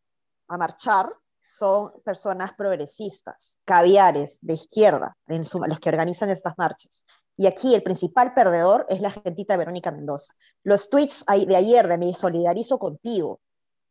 a 0.48 0.58
marchar 0.58 1.08
son 1.40 1.92
personas 2.04 2.52
progresistas, 2.54 3.56
caviares, 3.64 4.38
de 4.42 4.54
izquierda, 4.54 5.16
en 5.28 5.44
los 5.68 5.80
que 5.80 5.88
organizan 5.88 6.28
estas 6.30 6.54
marchas. 6.58 7.04
Y 7.36 7.46
aquí 7.46 7.74
el 7.74 7.82
principal 7.82 8.34
perdedor 8.34 8.86
es 8.88 9.00
la 9.00 9.10
gentita 9.10 9.56
Verónica 9.56 9.90
Mendoza. 9.90 10.32
Los 10.62 10.88
tweets 10.90 11.24
de 11.26 11.56
ayer 11.56 11.86
de 11.86 11.98
me 11.98 12.12
solidarizo 12.12 12.78
contigo 12.78 13.40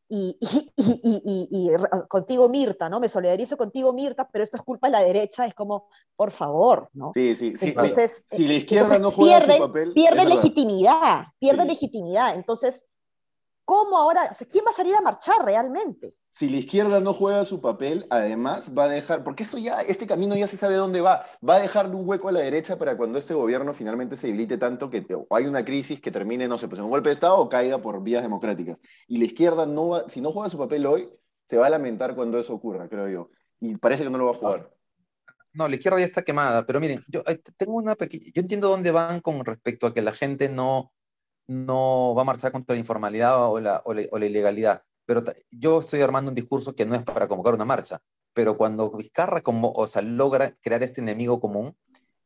y, 0.07 0.37
y, 0.77 1.69
contigo 2.07 2.47
Mirta, 2.49 2.89
¿no? 2.89 2.99
Me 2.99 3.09
solidarizo 3.09 3.57
contigo 3.57 3.93
Mirta, 3.93 4.27
pero 4.31 4.43
esto 4.43 4.57
es 4.57 4.63
culpa 4.63 4.87
de 4.87 4.91
la 4.91 5.01
derecha, 5.01 5.45
es 5.45 5.53
como, 5.53 5.89
por 6.15 6.31
favor, 6.31 6.89
¿no? 6.93 7.11
Sí, 7.13 7.35
sí, 7.35 7.55
sí. 7.55 7.69
Entonces, 7.69 8.25
si 8.29 8.47
la 8.47 8.53
izquierda 8.55 8.99
no 8.99 9.11
juega 9.11 9.39
pierden, 9.39 9.57
su 9.57 9.67
papel... 9.67 9.93
Pierde 9.93 10.25
legitimidad, 10.25 11.25
pierde 11.39 11.65
legitimidad. 11.65 12.35
Entonces, 12.35 12.85
¿cómo 13.65 13.97
ahora, 13.97 14.29
quién 14.49 14.65
va 14.65 14.71
a 14.71 14.75
salir 14.75 14.95
a 14.95 15.01
marchar 15.01 15.43
realmente? 15.43 16.15
Si 16.35 16.49
la 16.49 16.57
izquierda 16.57 16.99
no 16.99 17.13
juega 17.13 17.45
su 17.45 17.61
papel, 17.61 18.07
además 18.09 18.73
va 18.77 18.83
a 18.83 18.87
dejar, 18.89 19.23
porque 19.23 19.43
eso 19.43 19.57
ya, 19.57 19.79
este 19.79 20.05
camino 20.05 20.35
ya 20.35 20.47
se 20.47 20.57
sabe 20.57 20.75
dónde 20.75 20.99
va, 20.99 21.25
va 21.47 21.55
a 21.55 21.61
dejarle 21.61 21.95
un 21.95 22.05
hueco 22.05 22.27
a 22.27 22.33
la 22.33 22.41
derecha 22.41 22.77
para 22.77 22.97
cuando 22.97 23.17
este 23.19 23.33
gobierno 23.33 23.73
finalmente 23.73 24.17
se 24.17 24.27
debilite 24.27 24.57
tanto 24.57 24.89
que 24.89 25.05
o 25.15 25.33
hay 25.33 25.45
una 25.45 25.63
crisis 25.63 26.01
que 26.01 26.11
termine, 26.11 26.49
no 26.49 26.57
sé, 26.57 26.67
pues 26.67 26.79
en 26.79 26.85
un 26.85 26.91
golpe 26.91 27.07
de 27.07 27.13
Estado 27.13 27.37
o 27.37 27.47
caiga 27.47 27.81
por 27.81 28.03
vías 28.03 28.21
democráticas. 28.21 28.77
Y 29.07 29.17
la 29.17 29.25
izquierda 29.25 29.65
no 29.65 29.87
va, 29.87 30.09
si 30.09 30.19
no 30.19 30.33
juega 30.33 30.49
su 30.49 30.57
papel 30.57 30.85
hoy, 30.85 31.09
se 31.45 31.55
va 31.55 31.67
a 31.67 31.69
lamentar 31.69 32.15
cuando 32.15 32.37
eso 32.37 32.53
ocurra, 32.53 32.89
creo 32.89 33.07
yo. 33.07 33.29
Y 33.61 33.77
parece 33.77 34.03
que 34.03 34.09
no 34.09 34.17
lo 34.17 34.25
va 34.25 34.31
a 34.31 34.35
jugar. 34.35 34.75
No, 35.53 35.69
la 35.69 35.75
izquierda 35.75 35.99
ya 35.99 36.05
está 36.05 36.21
quemada, 36.23 36.65
pero 36.65 36.81
miren, 36.81 37.01
yo 37.07 37.23
tengo 37.55 37.75
una 37.75 37.95
pequeña, 37.95 38.25
yo 38.33 38.41
entiendo 38.41 38.67
dónde 38.67 38.91
van 38.91 39.21
con 39.21 39.45
respecto 39.45 39.87
a 39.87 39.93
que 39.93 40.01
la 40.01 40.11
gente 40.11 40.49
no, 40.49 40.91
no 41.47 42.13
va 42.13 42.23
a 42.23 42.25
marchar 42.25 42.51
contra 42.51 42.75
la 42.75 42.79
informalidad 42.81 43.41
o 43.49 43.61
la, 43.61 43.81
o 43.85 43.93
la, 43.93 44.25
ilegalidad. 44.25 44.83
Pero 45.05 45.23
yo 45.51 45.79
estoy 45.79 46.01
armando 46.01 46.29
un 46.29 46.35
discurso 46.35 46.75
que 46.75 46.85
no 46.85 46.95
es 46.95 47.03
para 47.03 47.27
convocar 47.27 47.53
una 47.53 47.65
marcha, 47.65 48.01
pero 48.33 48.57
cuando 48.57 48.91
Vizcarra 48.91 49.41
como, 49.41 49.71
o 49.71 49.87
sea, 49.87 50.01
logra 50.01 50.55
crear 50.61 50.83
este 50.83 51.01
enemigo 51.01 51.39
común, 51.39 51.77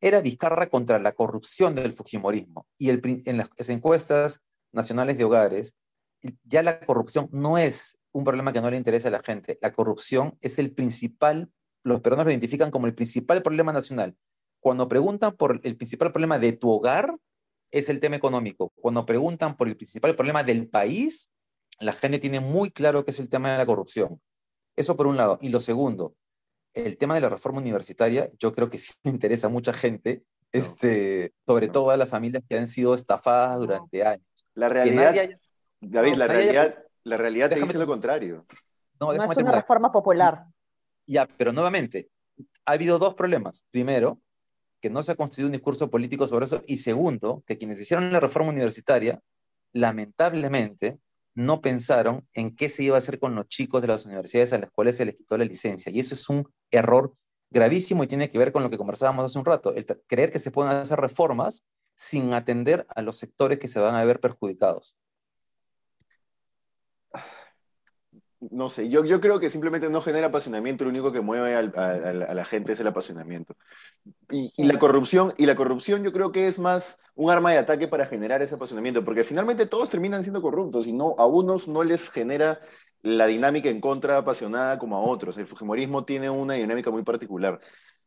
era 0.01 0.21
Vizcarra 0.21 0.69
contra 0.69 0.99
la 0.99 1.11
corrupción 1.11 1.75
del 1.75 1.93
Fujimorismo. 1.93 2.67
Y 2.77 2.89
el, 2.89 3.01
en 3.25 3.37
las 3.37 3.69
encuestas 3.69 4.41
nacionales 4.71 5.17
de 5.17 5.25
hogares, 5.25 5.75
ya 6.43 6.63
la 6.63 6.79
corrupción 6.79 7.29
no 7.31 7.57
es 7.57 7.99
un 8.11 8.23
problema 8.23 8.53
que 8.53 8.61
no 8.61 8.69
le 8.69 8.77
interesa 8.77 9.09
a 9.09 9.11
la 9.11 9.19
gente. 9.19 9.57
La 9.61 9.71
corrupción 9.71 10.37
es 10.41 10.59
el 10.59 10.71
principal, 10.73 11.51
los 11.83 12.01
peruanos 12.01 12.25
lo 12.25 12.31
identifican 12.31 12.71
como 12.71 12.87
el 12.87 12.95
principal 12.95 13.41
problema 13.41 13.73
nacional. 13.73 14.15
Cuando 14.61 14.87
preguntan 14.87 15.35
por 15.35 15.61
el 15.63 15.77
principal 15.77 16.11
problema 16.11 16.39
de 16.39 16.53
tu 16.53 16.69
hogar, 16.69 17.15
es 17.71 17.89
el 17.89 17.99
tema 17.99 18.15
económico. 18.15 18.73
Cuando 18.75 19.05
preguntan 19.05 19.55
por 19.55 19.67
el 19.67 19.77
principal 19.77 20.15
problema 20.15 20.43
del 20.43 20.67
país, 20.67 21.29
la 21.79 21.93
gente 21.93 22.19
tiene 22.19 22.39
muy 22.39 22.71
claro 22.71 23.05
que 23.05 23.11
es 23.11 23.19
el 23.19 23.29
tema 23.29 23.51
de 23.51 23.57
la 23.57 23.65
corrupción. 23.65 24.21
Eso 24.75 24.95
por 24.95 25.07
un 25.07 25.17
lado. 25.17 25.37
Y 25.41 25.49
lo 25.49 25.59
segundo, 25.59 26.15
el 26.73 26.97
tema 26.97 27.15
de 27.15 27.21
la 27.21 27.29
reforma 27.29 27.59
universitaria, 27.59 28.29
yo 28.39 28.51
creo 28.53 28.69
que 28.69 28.77
sí 28.77 28.93
me 29.03 29.11
interesa 29.11 29.47
a 29.47 29.49
mucha 29.49 29.73
gente, 29.73 30.23
este, 30.51 31.33
sobre 31.45 31.67
todo 31.69 31.91
a 31.91 31.97
las 31.97 32.09
familias 32.09 32.43
que 32.47 32.57
han 32.57 32.67
sido 32.67 32.93
estafadas 32.93 33.57
durante 33.59 34.03
años. 34.05 34.25
La 34.53 34.69
realidad, 34.69 35.13
David, 35.79 36.15
la 36.15 36.27
realidad, 36.27 36.75
la 37.03 37.17
realidad 37.17 37.49
te 37.49 37.59
dice 37.59 37.77
lo 37.77 37.87
contrario. 37.87 38.45
No, 38.99 39.13
no 39.13 39.23
es 39.23 39.37
una 39.37 39.51
reforma 39.51 39.91
popular. 39.91 40.45
Ya, 41.07 41.27
pero 41.37 41.53
nuevamente, 41.53 42.09
ha 42.65 42.73
habido 42.73 42.99
dos 42.99 43.15
problemas. 43.15 43.65
Primero, 43.71 44.21
que 44.81 44.89
no 44.89 45.01
se 45.03 45.13
ha 45.13 45.15
construido 45.15 45.47
un 45.47 45.53
discurso 45.53 45.89
político 45.89 46.27
sobre 46.27 46.45
eso. 46.45 46.61
Y 46.67 46.77
segundo, 46.77 47.43
que 47.45 47.57
quienes 47.57 47.81
hicieron 47.81 48.11
la 48.11 48.19
reforma 48.19 48.51
universitaria, 48.51 49.21
lamentablemente, 49.73 50.99
no 51.35 51.61
pensaron 51.61 52.27
en 52.33 52.55
qué 52.55 52.69
se 52.69 52.83
iba 52.83 52.95
a 52.95 52.99
hacer 52.99 53.19
con 53.19 53.35
los 53.35 53.47
chicos 53.47 53.81
de 53.81 53.87
las 53.87 54.05
universidades 54.05 54.53
a 54.53 54.57
las 54.59 54.71
cuales 54.71 54.97
se 54.97 55.05
les 55.05 55.15
quitó 55.15 55.37
la 55.37 55.45
licencia. 55.45 55.91
Y 55.91 55.99
eso 55.99 56.13
es 56.13 56.29
un 56.29 56.51
error 56.71 57.13
gravísimo 57.51 58.03
y 58.03 58.07
tiene 58.07 58.29
que 58.29 58.37
ver 58.37 58.51
con 58.51 58.63
lo 58.63 58.69
que 58.69 58.77
conversábamos 58.77 59.25
hace 59.25 59.39
un 59.39 59.45
rato, 59.45 59.73
creer 60.07 60.31
que 60.31 60.39
se 60.39 60.51
pueden 60.51 60.73
hacer 60.73 60.99
reformas 60.99 61.65
sin 61.95 62.33
atender 62.33 62.85
a 62.95 63.01
los 63.01 63.17
sectores 63.17 63.59
que 63.59 63.67
se 63.67 63.79
van 63.79 63.95
a 63.95 64.03
ver 64.03 64.19
perjudicados. 64.19 64.97
no 68.39 68.69
sé, 68.69 68.89
yo, 68.89 69.03
yo 69.03 69.19
creo 69.19 69.39
que 69.39 69.49
simplemente 69.49 69.89
no 69.89 70.01
genera 70.01 70.27
apasionamiento, 70.27 70.85
lo 70.85 70.89
único 70.89 71.11
que 71.11 71.19
mueve 71.19 71.55
a, 71.55 71.61
la 71.61 72.45
gente 72.45 72.71
es 72.71 72.79
el 72.79 72.87
apasionamiento. 72.87 73.55
Y, 74.31 74.63
la 74.63 74.79
corrupción, 74.79 75.33
y 75.37 75.45
la 75.45 75.55
corrupción 75.55 76.03
yo 76.03 76.13
creo 76.13 76.31
que 76.31 76.47
es 76.47 76.57
más 76.57 76.99
un 77.19 77.29
arma 77.29 77.51
de 77.51 77.57
ataque 77.57 77.89
para 77.89 78.05
generar 78.05 78.41
ese 78.41 78.55
apasionamiento, 78.55 79.03
porque 79.03 79.25
finalmente 79.25 79.65
todos 79.65 79.89
terminan 79.89 80.23
siendo 80.23 80.41
corruptos 80.41 80.87
y 80.87 80.93
no, 80.93 81.15
a 81.17 81.27
unos 81.27 81.67
no 81.67 81.83
les 81.83 82.09
genera 82.09 82.61
la 83.01 83.27
dinámica 83.27 83.69
en 83.69 83.81
contra 83.81 84.17
apasionada 84.17 84.79
como 84.79 84.95
a 84.95 85.01
otros. 85.01 85.37
El 85.37 85.45
fujimorismo 85.45 86.05
tiene 86.05 86.29
una 86.29 86.53
dinámica 86.53 86.91
muy 86.91 87.03
particular. 87.03 87.59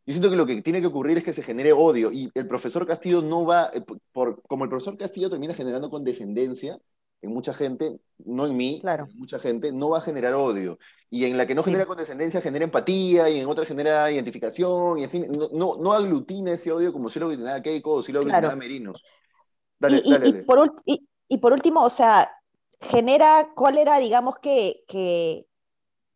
Yo 0.07 0.14
siento 0.14 0.31
que 0.31 0.37
lo 0.37 0.46
que 0.46 0.62
tiene 0.62 0.81
que 0.81 0.87
ocurrir 0.87 1.18
es 1.18 1.25
que 1.25 1.35
se 1.35 1.42
genere 1.42 1.75
odio 1.75 2.11
y 2.11 2.31
el 2.35 2.46
profesor 2.46 2.87
Castillo 2.87 3.20
no 3.20 3.44
va, 3.44 3.70
eh, 3.75 3.83
por, 4.12 4.40
como 4.44 4.64
el 4.64 4.70
profesor 4.70 4.96
Castillo 4.96 5.29
termina 5.29 5.53
generando 5.53 5.90
condescendencia, 5.90 6.79
en 7.23 7.33
mucha 7.33 7.55
gente, 7.55 8.01
no 8.19 8.47
en 8.47 8.57
mí, 8.57 8.81
claro. 8.81 9.07
en 9.11 9.19
mucha 9.19 9.39
gente, 9.39 9.73
no 9.73 9.91
va 9.91 9.99
a 9.99 10.03
generar 10.03 10.35
odio. 10.35 10.79
Y 11.09 11.25
en 11.25 11.39
la 11.39 11.47
que 11.47 11.55
no 11.55 11.63
genera 11.63 11.87
condescendencia, 11.87 12.41
genera 12.41 12.65
empatía, 12.65 13.31
y 13.31 13.39
en 13.39 13.49
otra 13.49 13.65
genera 13.65 14.11
identificación, 14.11 14.99
y 14.99 15.05
en 15.05 15.11
fin, 15.11 15.27
no, 15.53 15.77
no, 15.77 15.93
aglutina 15.93 16.53
ese 16.53 16.73
odio 16.73 16.93
como 16.93 17.09
si 17.09 17.21
lo 17.21 17.27
aglutinaba 17.27 17.63
Keiko 17.63 17.93
o 17.93 18.03
si 18.03 18.13
lo 18.13 18.21
aglutinaba 18.21 18.57
Merino. 18.57 18.93
Dale, 19.79 20.01
y, 20.05 20.13
dale, 20.13 20.29
y, 20.29 20.33
por, 20.43 20.83
y, 20.85 21.39
por, 21.39 21.53
último, 21.53 21.85
o 21.85 21.91
sea, 21.91 22.31
genera, 22.81 23.53
¿cuál 23.55 23.79
era, 23.79 23.99
digamos, 23.99 24.37
que, 24.39 24.85
que 24.89 25.47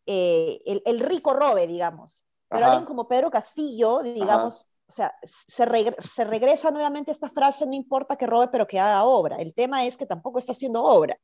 eh, 0.07 0.61
el, 0.66 0.83
el, 0.85 1.01
rico 1.01 1.35
robe, 1.35 1.66
digamos? 1.66 2.25
Pero 2.49 2.66
alguien 2.66 2.85
como 2.85 3.09
Pedro 3.09 3.31
Castillo, 3.31 4.03
digamos, 4.03 4.66
o 4.88 4.92
sea, 4.92 5.14
se, 5.25 5.64
regresa 5.64 6.70
nuevamente 6.70 7.11
esta 7.11 7.29
frase, 7.29 7.66
no 7.66 7.75
importa 7.75 8.16
que 8.16 8.27
robe, 8.27 8.49
pero 8.49 8.66
que 8.66 8.79
haga 8.79 9.05
obra. 9.05 9.37
El 9.37 9.53
tema 9.53 9.85
es 9.85 9.96
que 9.96 10.07
tampoco 10.07 10.38
está 10.38 10.53
haciendo 10.53 10.85
obra. 10.85 11.18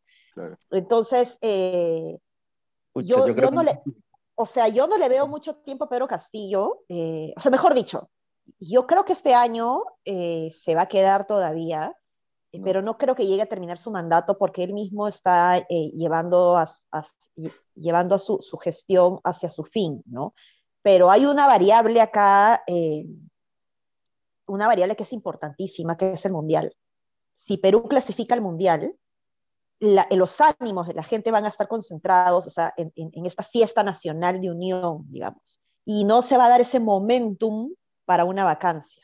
Entonces, 0.71 1.39
eh, 1.41 2.19
yo, 2.95 3.27
no 3.53 3.63
le, 3.63 3.81
o 4.35 4.47
sea, 4.47 4.67
yo 4.67 4.89
no 4.89 4.99
le 4.99 5.09
veo 5.09 5.29
mucho 5.29 5.57
tiempo 5.57 5.85
a 5.85 5.89
Pedro 5.89 6.09
Castillo, 6.09 6.81
eh, 6.89 7.33
o 7.37 7.41
sea, 7.41 7.51
mejor 7.53 7.75
dicho, 7.75 8.11
yo 8.59 8.87
creo 8.87 9.05
que 9.05 9.13
este 9.13 9.35
año 9.35 9.85
eh, 10.05 10.51
se 10.53 10.75
va 10.75 10.83
a 10.83 10.89
quedar 10.89 11.27
todavía, 11.27 11.95
pero 12.65 12.83
no 12.83 12.99
creo 12.99 13.15
que 13.15 13.27
llegue 13.27 13.43
a 13.43 13.49
terminar 13.49 13.79
su 13.79 13.91
mandato 13.91 14.37
porque 14.37 14.63
él 14.63 14.75
mismo 14.75 15.09
está 15.09 15.67
llevando, 15.69 16.59
a, 16.59 16.69
llevando 17.75 18.17
a 18.17 18.19
su, 18.19 18.41
su, 18.43 18.59
gestión 18.59 19.21
hacia 19.25 19.49
su 19.49 19.65
fin, 19.65 20.03
¿no? 20.05 20.35
Pero 20.83 21.11
hay 21.11 21.25
una 21.25 21.47
variable 21.47 22.03
acá 22.03 22.63
una 24.47 24.67
variable 24.67 24.97
que 24.97 25.03
es 25.03 25.13
importantísima, 25.13 25.97
que 25.97 26.13
es 26.13 26.25
el 26.25 26.33
mundial. 26.33 26.75
Si 27.35 27.57
Perú 27.59 27.89
clasifica 27.89 28.35
al 28.35 28.41
mundial, 28.41 28.95
los 29.81 30.41
ánimos 30.41 30.87
de 30.87 30.95
la 30.95 31.03
gente 31.03 31.33
van 31.33 31.45
a 31.45 31.49
estar 31.49 31.67
concentrados 31.67 32.55
en, 32.77 33.27
esta 33.27 33.43
fiesta 33.43 33.83
nacional 33.83 34.41
de 34.41 34.51
unión, 34.51 35.05
digamos, 35.09 35.61
y 35.85 36.05
no 36.05 36.23
se 36.23 36.37
va 36.37 36.47
a 36.47 36.51
dar 36.51 36.61
ese 36.61 36.79
momentum 36.79 37.75
para 38.05 38.25
una 38.25 38.45
vacancia. 38.45 39.03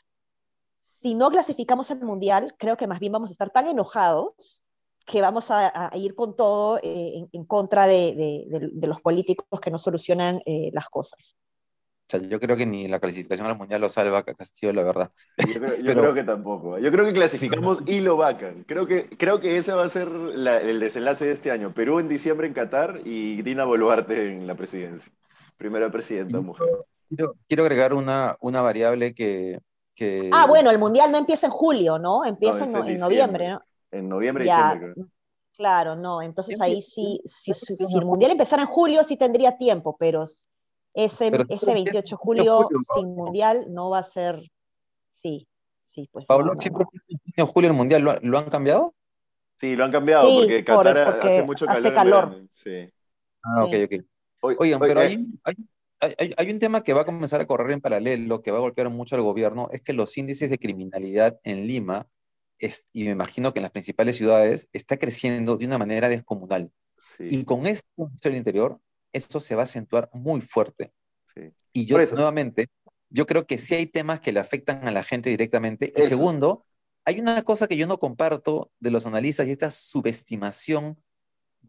Si 0.79 1.15
no 1.15 1.29
clasificamos 1.29 1.91
al 1.91 2.01
mundial, 2.01 2.55
creo 2.57 2.77
que 2.77 2.87
más 2.87 2.99
bien 2.99 3.11
vamos 3.11 3.31
a 3.31 3.33
estar 3.33 3.49
tan 3.49 3.67
enojados 3.67 4.63
que 5.05 5.21
vamos 5.21 5.49
a, 5.49 5.91
ir 5.95 6.15
con 6.15 6.35
todo 6.35 6.77
eh, 6.83 7.27
en, 7.31 7.45
contra 7.45 7.87
de, 7.87 8.47
los 8.81 9.01
políticos 9.01 9.59
que 9.59 9.71
no 9.71 9.79
solucionan 9.79 10.41
eh, 10.45 10.69
las 10.71 10.87
cosas 10.87 11.35
yo 12.17 12.39
creo 12.39 12.57
que 12.57 12.65
ni 12.65 12.87
la 12.87 12.99
clasificación 12.99 13.47
al 13.47 13.57
mundial 13.57 13.81
lo 13.81 13.89
salva 13.89 14.19
a 14.19 14.23
Castillo, 14.23 14.73
la 14.73 14.83
verdad. 14.83 15.11
Yo, 15.37 15.93
creo, 15.93 16.13
que 16.13 16.23
tampoco. 16.23 16.79
Yo 16.79 16.91
creo 16.91 17.05
que 17.05 17.13
clasificamos 17.13 17.79
y 17.85 17.99
lo 17.99 18.17
vacan. 18.17 18.63
Creo 18.67 18.87
que, 18.87 19.09
creo 19.17 19.39
que 19.39 19.57
ese 19.57 19.73
va 19.73 19.85
a 19.85 19.89
ser 19.89 20.07
el 20.07 20.79
desenlace 20.79 21.25
de 21.25 21.33
este 21.33 21.51
año. 21.51 21.73
Perú 21.73 21.99
en 21.99 22.07
diciembre 22.07 22.47
en 22.47 22.53
Qatar 22.53 23.01
y 23.05 23.41
Dina 23.43 23.65
Boluarte 23.65 24.33
en 24.33 24.47
la 24.47 24.55
presidencia. 24.55 25.11
Primera 25.57 25.91
presidenta 25.91 26.39
mujer. 26.39 26.67
Quiero, 27.47 27.63
agregar 27.63 27.93
una, 27.93 28.35
una 28.39 28.61
variable 28.61 29.13
que, 29.13 29.59
Ah, 30.31 30.45
bueno, 30.47 30.71
el 30.71 30.79
mundial 30.79 31.11
no 31.11 31.17
empieza 31.17 31.47
en 31.47 31.51
julio, 31.51 31.99
¿no? 31.99 32.23
Empieza 32.23 32.63
en, 32.63 32.97
noviembre, 32.97 33.49
¿no? 33.49 33.61
En 33.91 34.07
noviembre 34.07 34.45
y 34.45 34.47
diciembre, 34.47 34.93
creo. 34.93 35.07
Claro, 35.57 35.97
no, 35.97 36.21
entonces 36.21 36.61
ahí 36.61 36.81
sí, 36.81 37.19
si, 37.25 37.53
si, 37.53 37.75
el 37.93 38.05
mundial 38.05 38.31
empezara 38.31 38.61
en 38.61 38.69
julio 38.69 39.03
sí 39.03 39.17
tendría 39.17 39.57
tiempo, 39.57 39.97
pero 39.99 40.23
ese, 41.05 41.31
ese 41.49 41.73
28 41.73 42.15
de 42.15 42.17
julio, 42.17 42.67
sin 42.95 43.15
mundial 43.15 43.65
no 43.69 43.89
va 43.89 43.99
a 43.99 44.03
ser. 44.03 44.51
Sí, 45.13 45.47
sí, 45.83 46.09
pues. 46.11 46.27
Pablo, 46.27 46.53
no, 47.37 47.45
julio 47.45 47.69
el 47.69 47.75
mundial 47.75 48.19
¿lo, 48.21 48.37
han 48.37 48.49
cambiado? 48.49 48.93
Sí, 49.59 49.75
lo 49.75 49.85
han 49.85 49.91
cambiado 49.91 50.29
porque 50.29 50.63
Qatar 50.63 50.97
hace 50.97 51.43
mucho 51.43 51.65
calor. 51.65 51.79
Hace 51.79 51.93
calor. 51.93 52.43
Sí. 52.53 52.93
Ah, 53.43 53.65
ok, 53.65 53.73
ok. 53.85 54.55
Oigan, 54.59 54.79
pero 54.79 55.01
hay, 55.01 55.25
hay, 55.99 56.33
hay, 56.37 56.51
un 56.51 56.59
tema 56.59 56.81
que 56.81 56.93
va 56.93 57.01
a 57.01 57.05
comenzar 57.05 57.41
a 57.41 57.45
correr 57.45 57.71
en 57.71 57.81
paralelo, 57.81 58.41
que 58.41 58.51
va 58.51 58.57
a 58.57 58.61
golpear 58.61 58.89
mucho 58.89 59.15
al 59.15 59.21
gobierno, 59.21 59.69
es 59.71 59.81
que 59.81 59.91
los 59.91 60.17
índices 60.17 60.49
de 60.49 60.57
criminalidad 60.57 61.39
en 61.43 61.67
Lima, 61.67 62.07
es, 62.57 62.87
y 62.93 63.03
me 63.03 63.11
imagino 63.11 63.51
que 63.51 63.59
en 63.59 63.63
las 63.63 63.71
principales 63.71 64.15
ciudades, 64.15 64.69
está 64.71 64.97
creciendo 64.97 65.57
de 65.57 65.65
una 65.65 65.77
manera 65.77 66.07
descomunal. 66.07 66.71
Y 67.19 67.43
con 67.43 67.65
esto 67.65 68.09
el 68.23 68.35
interior, 68.35 68.79
eso 69.13 69.39
se 69.39 69.55
va 69.55 69.61
a 69.61 69.63
acentuar 69.63 70.09
muy 70.13 70.41
fuerte. 70.41 70.91
Y 71.73 71.85
yo, 71.85 71.97
nuevamente, 71.97 72.67
yo 73.09 73.25
creo 73.25 73.45
que 73.45 73.57
sí 73.57 73.75
hay 73.75 73.87
temas 73.87 74.19
que 74.19 74.31
le 74.31 74.39
afectan 74.39 74.87
a 74.87 74.91
la 74.91 75.03
gente 75.03 75.29
directamente. 75.29 75.91
Y 75.95 76.01
segundo, 76.01 76.65
hay 77.05 77.19
una 77.19 77.41
cosa 77.43 77.67
que 77.67 77.77
yo 77.77 77.87
no 77.87 77.99
comparto 77.99 78.71
de 78.79 78.91
los 78.91 79.05
analistas 79.05 79.47
y 79.47 79.51
esta 79.51 79.69
subestimación 79.69 81.01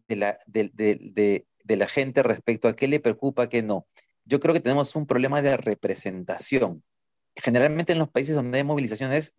de 0.07 0.15
la, 0.15 0.39
de, 0.45 0.69
de, 0.73 1.45
de, 1.63 1.75
la 1.75 1.87
gente 1.87 2.21
respecto 2.23 2.67
a 2.67 2.75
qué 2.75 2.87
le 2.87 2.99
preocupa, 2.99 3.49
qué 3.49 3.61
no. 3.61 3.87
Yo 4.25 4.39
creo 4.39 4.53
que 4.53 4.59
tenemos 4.59 4.95
un 4.95 5.07
problema 5.07 5.41
de 5.41 5.57
representación. 5.57 6.83
Generalmente 7.35 7.93
en 7.93 7.99
los 7.99 8.09
países 8.09 8.35
donde 8.35 8.57
hay 8.57 8.63
movilizaciones, 8.63 9.35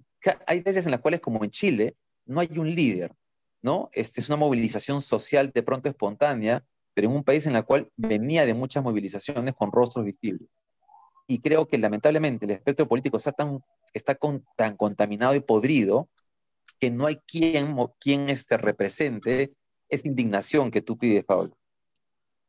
hay 0.46 0.60
veces 0.60 0.86
en 0.86 0.92
las 0.92 1.00
cuales, 1.00 1.20
como 1.20 1.44
en 1.44 1.50
Chile, 1.50 1.96
no 2.24 2.40
hay 2.40 2.48
un 2.56 2.74
líder, 2.74 3.14
¿no? 3.60 3.90
Este 3.92 4.20
es 4.20 4.28
una 4.28 4.36
movilización 4.36 5.02
social 5.02 5.52
de 5.54 5.62
pronto 5.62 5.88
espontánea, 5.88 6.64
pero 6.94 7.08
en 7.08 7.16
un 7.16 7.24
país 7.24 7.46
en 7.46 7.56
el 7.56 7.64
cual 7.64 7.90
venía 7.96 8.46
de 8.46 8.54
muchas 8.54 8.82
movilizaciones 8.82 9.54
con 9.54 9.72
rostros 9.72 10.04
visibles. 10.04 10.48
Y 11.26 11.40
creo 11.40 11.66
que 11.66 11.78
lamentablemente 11.78 12.46
el 12.46 12.52
espectro 12.52 12.86
político 12.88 13.16
está 13.16 13.32
tan, 13.32 13.62
está 13.92 14.16
tan 14.56 14.76
contaminado 14.76 15.34
y 15.34 15.40
podrido 15.40 16.08
que 16.78 16.90
no 16.90 17.06
hay 17.06 17.16
quien, 17.26 17.76
quien 18.00 18.28
este, 18.28 18.56
represente 18.56 19.52
esa 19.88 20.08
indignación 20.08 20.70
que 20.70 20.82
tú 20.82 20.98
pides, 20.98 21.24
Pablo. 21.24 21.56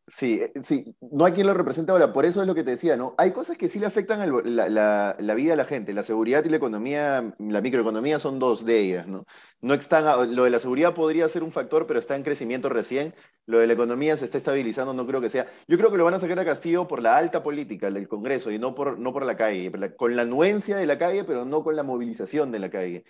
Sí, 0.08 0.42
eh, 0.42 0.52
sí, 0.62 0.94
no 1.00 1.24
hay 1.24 1.32
quien 1.32 1.48
lo 1.48 1.54
represente 1.54 1.92
ahora, 1.94 2.12
por 2.12 2.26
eso 2.26 2.42
es 2.42 2.48
lo 2.48 2.54
que 2.54 2.64
te 2.64 2.72
decía, 2.72 2.98
¿no? 2.98 3.16
Hay 3.18 3.32
cosas 3.32 3.58
que 3.58 3.70
sí 3.70 3.80
le 3.80 3.86
afectan 3.86 4.20
la, 4.20 5.34
vida 5.34 5.54
a 5.54 5.56
la 5.56 5.64
gente, 5.64 5.94
la 5.94 6.04
seguridad 6.04 6.44
y 6.44 6.50
la 6.50 6.58
economía, 6.58 7.34
la 7.40 7.62
microeconomía 7.62 8.20
son 8.20 8.38
dos 8.38 8.66
de 8.66 8.80
ellas, 8.80 9.08
¿no? 9.08 9.26
No 9.62 9.74
están, 9.74 10.36
lo 10.36 10.44
de 10.44 10.50
la 10.50 10.60
seguridad 10.60 10.94
podría 10.94 11.30
ser 11.30 11.42
un 11.42 11.54
factor, 11.54 11.88
pero 11.88 12.00
está 12.00 12.18
en 12.18 12.24
crecimiento 12.24 12.68
recién, 12.68 13.16
lo 13.46 13.60
de 13.60 13.68
la 13.68 13.74
economía 13.74 14.18
se 14.18 14.26
está 14.26 14.38
estabilizando, 14.38 14.94
no 14.94 15.08
creo 15.08 15.22
que 15.22 15.30
sea. 15.30 15.48
Yo 15.70 15.78
creo 15.78 15.90
que 15.90 15.98
lo 15.98 16.04
van 16.04 16.16
a 16.16 16.20
sacar 16.20 16.38
a 16.38 16.46
Castillo 16.46 16.86
por 16.86 17.02
la 17.02 17.16
alta 17.16 17.42
política 17.42 17.90
del 17.90 18.10
Congreso 18.10 18.52
y 18.52 18.60
no 18.60 18.76
por, 18.76 19.00
no 19.00 19.14
por 19.14 19.26
la 19.26 19.38
calle, 19.38 19.72
con 19.96 20.16
la 20.18 20.24
anuencia 20.24 20.76
de 20.76 20.86
la 20.86 20.98
calle, 20.98 21.24
pero 21.24 21.46
no 21.46 21.64
con 21.64 21.78
la 21.78 21.84
movilización 21.84 22.52
de 22.52 22.60
la 22.60 22.70
calle. 22.70 23.06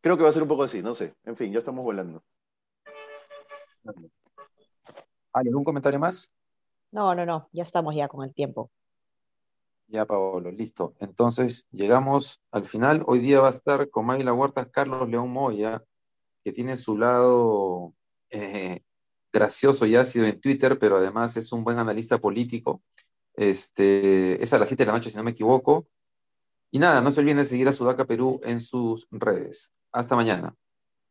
Creo 0.00 0.16
que 0.16 0.24
va 0.24 0.30
a 0.30 0.32
ser 0.32 0.42
un 0.42 0.48
poco 0.48 0.64
así, 0.64 0.82
no 0.82 0.94
sé, 0.94 1.14
en 1.24 1.36
fin, 1.36 1.52
ya 1.52 1.60
estamos 1.60 1.84
volando. 1.84 2.24
¿Algún 5.36 5.64
comentario 5.64 6.00
más? 6.00 6.32
No, 6.90 7.14
no, 7.14 7.26
no, 7.26 7.50
ya 7.52 7.62
estamos 7.62 7.94
ya 7.94 8.08
con 8.08 8.24
el 8.24 8.32
tiempo. 8.32 8.70
Ya, 9.86 10.06
Paolo, 10.06 10.50
listo. 10.50 10.94
Entonces, 10.98 11.68
llegamos 11.70 12.40
al 12.50 12.64
final. 12.64 13.04
Hoy 13.06 13.18
día 13.18 13.40
va 13.40 13.48
a 13.48 13.50
estar 13.50 13.90
con 13.90 14.06
Mayla 14.06 14.32
Huertas 14.32 14.68
Carlos 14.68 15.06
León 15.06 15.28
Moya, 15.30 15.84
que 16.42 16.52
tiene 16.52 16.78
su 16.78 16.96
lado 16.96 17.92
eh, 18.30 18.80
gracioso 19.30 19.84
y 19.84 19.94
ácido 19.96 20.24
en 20.24 20.40
Twitter, 20.40 20.78
pero 20.78 20.96
además 20.96 21.36
es 21.36 21.52
un 21.52 21.64
buen 21.64 21.78
analista 21.78 22.18
político. 22.18 22.82
Este, 23.34 24.42
es 24.42 24.54
a 24.54 24.58
las 24.58 24.68
7 24.70 24.84
de 24.84 24.86
la 24.86 24.94
noche, 24.94 25.10
si 25.10 25.18
no 25.18 25.22
me 25.22 25.32
equivoco. 25.32 25.86
Y 26.70 26.78
nada, 26.78 27.02
no 27.02 27.10
se 27.10 27.20
olviden 27.20 27.38
de 27.38 27.44
seguir 27.44 27.68
a 27.68 27.72
Sudaca 27.72 28.06
Perú 28.06 28.40
en 28.42 28.62
sus 28.62 29.06
redes. 29.10 29.74
Hasta 29.92 30.16
mañana. 30.16 30.56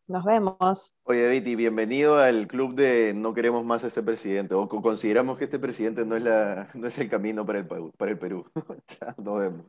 Nos 0.07 0.23
vemos. 0.23 0.93
Oye, 1.03 1.27
Viti, 1.29 1.55
bienvenido 1.55 2.19
al 2.19 2.47
club 2.47 2.75
de 2.75 3.13
no 3.15 3.33
queremos 3.33 3.65
más 3.65 3.83
a 3.83 3.87
este 3.87 4.03
presidente, 4.03 4.53
o 4.53 4.69
consideramos 4.69 5.37
que 5.39 5.45
este 5.45 5.57
presidente 5.57 6.05
no 6.05 6.15
es, 6.15 6.21
la, 6.21 6.69
no 6.75 6.85
es 6.87 6.97
el 6.99 7.09
camino 7.09 7.45
para 7.45 7.59
el, 7.59 7.67
para 7.97 8.11
el 8.11 8.19
Perú. 8.19 8.45
Chao, 8.87 9.15
nos 9.17 9.39
vemos. 9.39 9.65